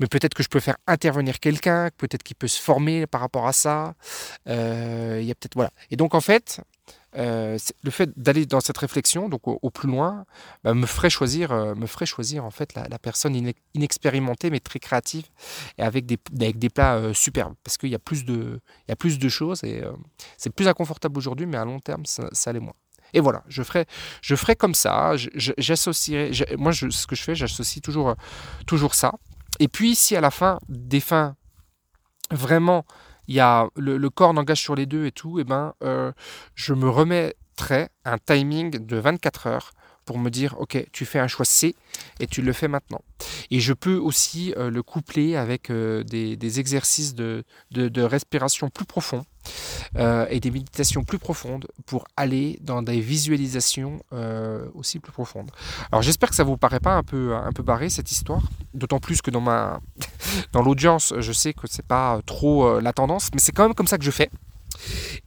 Mais 0.00 0.06
peut-être 0.06 0.34
que 0.34 0.42
je 0.42 0.48
peux 0.48 0.60
faire 0.60 0.76
intervenir 0.86 1.40
quelqu'un, 1.40 1.90
peut-être 1.96 2.22
qu'il 2.22 2.36
peut 2.36 2.48
se 2.48 2.60
former 2.60 3.06
par 3.06 3.20
rapport 3.20 3.46
à 3.46 3.52
ça. 3.52 3.94
Euh, 4.48 5.18
il 5.20 5.26
y 5.26 5.30
a 5.30 5.34
peut-être 5.34 5.54
voilà. 5.54 5.70
Et 5.90 5.96
donc 5.96 6.14
en 6.14 6.20
fait, 6.20 6.60
euh, 7.16 7.58
le 7.82 7.90
fait 7.90 8.10
d'aller 8.18 8.46
dans 8.46 8.60
cette 8.60 8.78
réflexion, 8.78 9.28
donc 9.28 9.42
au, 9.46 9.70
plus 9.70 9.88
loin, 9.88 10.26
bah, 10.64 10.74
me 10.74 10.86
ferait 10.86 11.10
choisir, 11.10 11.52
euh, 11.52 11.74
me 11.74 11.86
ferait 11.86 12.06
choisir 12.06 12.44
en 12.44 12.50
fait 12.50 12.74
la, 12.74 12.98
personne 12.98 13.52
inexpérimentée 13.74 14.50
mais 14.50 14.60
très 14.60 14.78
créative 14.78 15.26
et 15.78 15.82
avec 15.82 16.06
des, 16.06 16.16
plats 16.68 17.14
superbes 17.14 17.54
parce 17.64 17.78
qu'il 17.78 17.90
y 17.90 17.94
a 17.94 17.98
plus 17.98 18.24
de, 18.24 18.60
il 18.86 18.90
y 18.90 18.92
a 18.92 18.96
plus 18.96 19.18
de 19.18 19.28
choses 19.28 19.64
et 19.64 19.82
c'est 20.36 20.50
plus 20.50 20.68
inconfortable 20.68 21.16
aujourd'hui, 21.16 21.46
mais 21.46 21.56
à 21.56 21.64
long 21.64 21.80
terme 21.80 22.04
ça, 22.04 22.28
ça 22.32 22.52
l'est 22.52 22.60
moins. 22.60 22.74
Et 23.16 23.20
voilà, 23.20 23.42
je 23.48 23.62
ferai, 23.62 23.86
je 24.20 24.36
ferai 24.36 24.56
comme 24.56 24.74
ça. 24.74 25.12
J'associerai, 25.16 26.30
moi, 26.58 26.72
ce 26.74 27.06
que 27.06 27.16
je 27.16 27.22
fais, 27.22 27.34
j'associe 27.34 27.82
toujours, 27.82 28.14
toujours 28.66 28.94
ça. 28.94 29.12
Et 29.58 29.68
puis, 29.68 29.94
si 29.94 30.14
à 30.16 30.20
la 30.20 30.30
fin 30.30 30.58
des 30.68 31.00
fins 31.00 31.34
vraiment 32.30 32.84
il 33.26 33.34
y 33.34 33.40
a 33.40 33.68
le, 33.76 34.08
corps 34.10 34.34
n'engage 34.34 34.60
sur 34.60 34.74
les 34.74 34.84
deux 34.84 35.06
et 35.06 35.12
tout, 35.12 35.38
et 35.38 35.42
eh 35.42 35.44
ben 35.44 35.72
euh, 35.82 36.12
je 36.54 36.74
me 36.74 36.88
remettrai 36.90 37.88
un 38.04 38.18
timing 38.18 38.84
de 38.86 38.96
24 38.96 39.46
heures 39.46 39.72
pour 40.06 40.18
me 40.18 40.30
dire 40.30 40.56
ok 40.58 40.86
tu 40.92 41.04
fais 41.04 41.18
un 41.18 41.28
choix 41.28 41.44
C 41.44 41.74
et 42.20 42.26
tu 42.26 42.40
le 42.40 42.52
fais 42.54 42.68
maintenant 42.68 43.02
et 43.50 43.60
je 43.60 43.72
peux 43.72 43.96
aussi 43.96 44.54
euh, 44.56 44.70
le 44.70 44.82
coupler 44.82 45.36
avec 45.36 45.70
euh, 45.70 46.02
des, 46.04 46.60
exercices 46.60 47.14
de, 47.14 47.44
respiration 47.96 48.68
plus 48.70 48.84
profonds 48.84 49.24
euh, 49.96 50.26
et 50.30 50.40
des 50.40 50.50
méditations 50.50 51.04
plus 51.04 51.18
profondes 51.18 51.66
pour 51.86 52.06
aller 52.16 52.58
dans 52.62 52.82
des 52.82 53.00
visualisations 53.00 54.00
aussi 54.74 54.98
plus 54.98 55.12
profondes. 55.12 55.50
Alors 55.92 56.02
j'espère 56.02 56.30
que 56.30 56.34
ça 56.34 56.44
vous 56.44 56.56
paraît 56.56 56.80
pas 56.80 56.94
un 56.94 57.02
peu 57.02 57.34
un 57.34 57.52
peu 57.52 57.62
barré 57.62 57.90
cette 57.90 58.10
histoire, 58.10 58.42
d'autant 58.74 59.00
plus 59.00 59.22
que 59.22 59.30
dans 59.30 59.40
ma 59.40 59.80
dans 60.52 60.62
l'audience, 60.62 61.12
je 61.18 61.32
sais 61.32 61.52
que 61.52 61.66
c'est 61.66 61.86
pas 61.86 62.20
trop 62.26 62.80
la 62.80 62.92
tendance, 62.92 63.30
mais 63.32 63.40
c'est 63.40 63.52
quand 63.52 63.64
même 63.64 63.74
comme 63.74 63.86
ça 63.86 63.98
que 63.98 64.04
je 64.04 64.10
fais. 64.10 64.30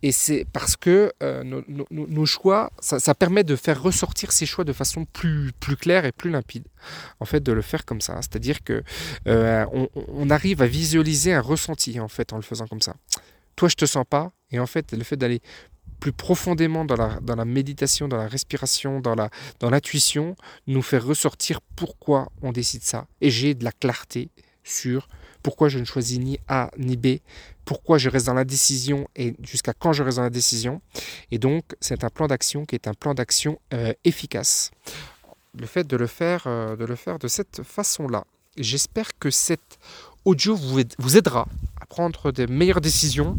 Et 0.01 0.11
c'est 0.11 0.45
parce 0.51 0.75
que 0.75 1.11
nos, 1.21 2.25
choix, 2.25 2.71
ça, 2.79 3.15
permet 3.15 3.43
de 3.43 3.55
faire 3.55 3.81
ressortir 3.81 4.31
ces 4.31 4.45
choix 4.45 4.63
de 4.63 4.73
façon 4.73 5.05
plus, 5.05 5.51
claire 5.79 6.05
et 6.05 6.11
plus 6.11 6.29
limpide. 6.29 6.65
En 7.19 7.25
fait, 7.25 7.41
de 7.41 7.51
le 7.51 7.61
faire 7.61 7.85
comme 7.85 8.01
ça. 8.01 8.15
C'est-à-dire 8.17 8.63
que 8.63 8.83
on, 9.25 9.89
on, 9.93 10.29
arrive 10.29 10.61
à 10.61 10.67
visualiser 10.67 11.33
un 11.33 11.41
ressenti 11.41 11.99
en 11.99 12.07
fait 12.07 12.33
en 12.33 12.37
le 12.37 12.43
faisant 12.43 12.67
comme 12.67 12.81
ça 12.81 12.95
toi 13.59 13.67
je 13.67 13.75
te 13.75 13.85
sens 13.85 14.05
pas. 14.09 14.31
Et 14.51 14.59
en 14.59 14.65
fait, 14.65 14.93
le 14.93 15.03
fait 15.03 15.17
d'aller 15.17 15.41
plus 15.99 16.13
profondément 16.13 16.85
dans 16.85 16.95
la, 16.95 17.45
méditation, 17.45 18.07
dans 18.07 18.15
la 18.15 18.29
respiration, 18.29 19.01
dans 19.01 19.15
dans 19.59 19.69
l'intuition, 19.69 20.35
nous 20.65 20.81
fait 20.81 20.97
ressortir 20.97 21.59
pourquoi 21.75 22.31
on 22.41 22.53
décide 22.53 22.83
ça. 22.83 23.07
Et 23.19 23.29
j'ai 23.29 23.53
de 23.53 23.65
la 23.65 23.73
clarté 23.73 24.29
sur 24.63 25.09
pourquoi 25.43 25.69
je 25.69 25.79
ne 25.79 25.85
choisis 25.85 26.19
ni 26.19 26.39
A 26.47 26.71
ni 26.77 26.97
B, 26.97 27.19
pourquoi 27.65 27.97
je 27.97 28.09
reste 28.09 28.25
dans 28.25 28.33
la 28.33 28.45
décision 28.45 29.07
et 29.15 29.35
jusqu'à 29.43 29.73
quand 29.73 29.93
je 29.93 30.03
reste 30.03 30.17
dans 30.17 30.23
la 30.23 30.29
décision. 30.29 30.81
Et 31.31 31.37
donc, 31.37 31.63
c'est 31.79 32.03
un 32.03 32.09
plan 32.09 32.27
d'action 32.27 32.65
qui 32.65 32.75
est 32.75 32.87
un 32.87 32.93
plan 32.93 33.13
d'action 33.13 33.59
euh, 33.73 33.93
efficace. 34.05 34.71
Le 35.57 35.65
fait 35.65 35.85
de 35.85 35.97
le 35.97 36.07
faire, 36.07 36.43
euh, 36.47 36.75
de 36.75 36.85
le 36.85 36.95
faire 36.95 37.19
de 37.19 37.27
cette 37.27 37.63
façon-là. 37.63 38.25
J'espère 38.57 39.17
que 39.19 39.29
cette 39.29 39.79
audio 40.25 40.55
vous, 40.55 41.17
aidera 41.17 41.47
prendre 41.89 42.31
de 42.31 42.45
meilleures 42.45 42.81
décisions. 42.81 43.37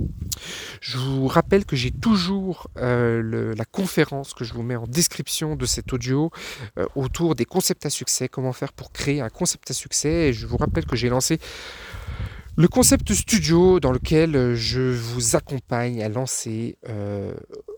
Je 0.80 0.98
vous 0.98 1.28
rappelle 1.28 1.64
que 1.64 1.76
j'ai 1.76 1.90
toujours 1.90 2.68
euh, 2.76 3.54
la 3.56 3.64
conférence 3.64 4.34
que 4.34 4.44
je 4.44 4.52
vous 4.52 4.62
mets 4.62 4.76
en 4.76 4.86
description 4.86 5.56
de 5.56 5.66
cet 5.66 5.92
audio 5.92 6.30
euh, 6.78 6.86
autour 6.96 7.34
des 7.34 7.44
concepts 7.44 7.86
à 7.86 7.90
succès, 7.90 8.28
comment 8.28 8.52
faire 8.52 8.72
pour 8.72 8.92
créer 8.92 9.20
un 9.20 9.28
concept 9.30 9.70
à 9.70 9.74
succès. 9.74 10.28
Et 10.28 10.32
je 10.32 10.46
vous 10.46 10.56
rappelle 10.56 10.84
que 10.84 10.96
j'ai 10.96 11.08
lancé 11.08 11.38
le 12.56 12.68
concept 12.68 13.14
studio 13.14 13.80
dans 13.80 13.92
lequel 13.92 14.54
je 14.54 14.80
vous 14.80 15.36
accompagne 15.36 16.02
à 16.02 16.08
lancer 16.08 16.76
euh, 16.88 17.32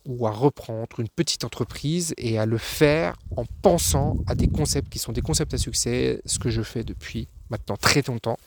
ou 0.07 0.27
à 0.27 0.31
reprendre 0.31 0.99
une 0.99 1.09
petite 1.09 1.45
entreprise 1.45 2.15
et 2.19 2.39
à 2.39 2.47
le 2.47 2.59
faire 2.59 3.15
en 3.37 3.45
pensant 3.63 4.17
à 4.27 4.35
des 4.35 4.49
concepts 4.49 4.89
qui 4.89 4.99
sont 4.99 5.13
des 5.13 5.21
concepts 5.21 5.55
à 5.55 5.59
succès, 5.59 6.21
ce 6.25 6.39
que 6.39 6.51
je 6.51 6.63
fais 6.63 6.83
depuis 6.83 7.29
maintenant 7.53 7.77
très 7.77 8.03
longtemps, 8.03 8.39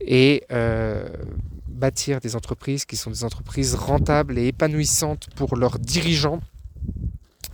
et 0.00 0.44
euh, 0.52 1.08
bâtir 1.66 2.20
des 2.20 2.36
entreprises 2.36 2.84
qui 2.84 2.96
sont 2.96 3.10
des 3.10 3.24
entreprises 3.24 3.74
rentables 3.74 4.38
et 4.38 4.48
épanouissantes 4.48 5.28
pour 5.34 5.56
leurs 5.56 5.78
dirigeants, 5.78 6.40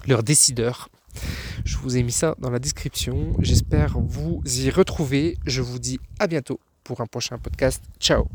leurs 0.07 0.23
décideurs. 0.23 0.89
Je 1.65 1.79
vous 1.79 1.97
ai 1.97 2.03
mis 2.03 2.13
ça 2.13 2.35
dans 2.39 2.51
la 2.51 2.59
description. 2.59 3.35
J'espère 3.41 3.99
vous 3.99 4.43
y 4.45 4.69
retrouver. 4.71 5.39
Je 5.47 5.63
vous 5.63 5.79
dis 5.79 5.99
à 6.19 6.27
bientôt 6.27 6.61
pour 6.85 7.01
un 7.01 7.07
prochain 7.07 7.39
podcast. 7.39 7.83
Ciao 7.99 8.29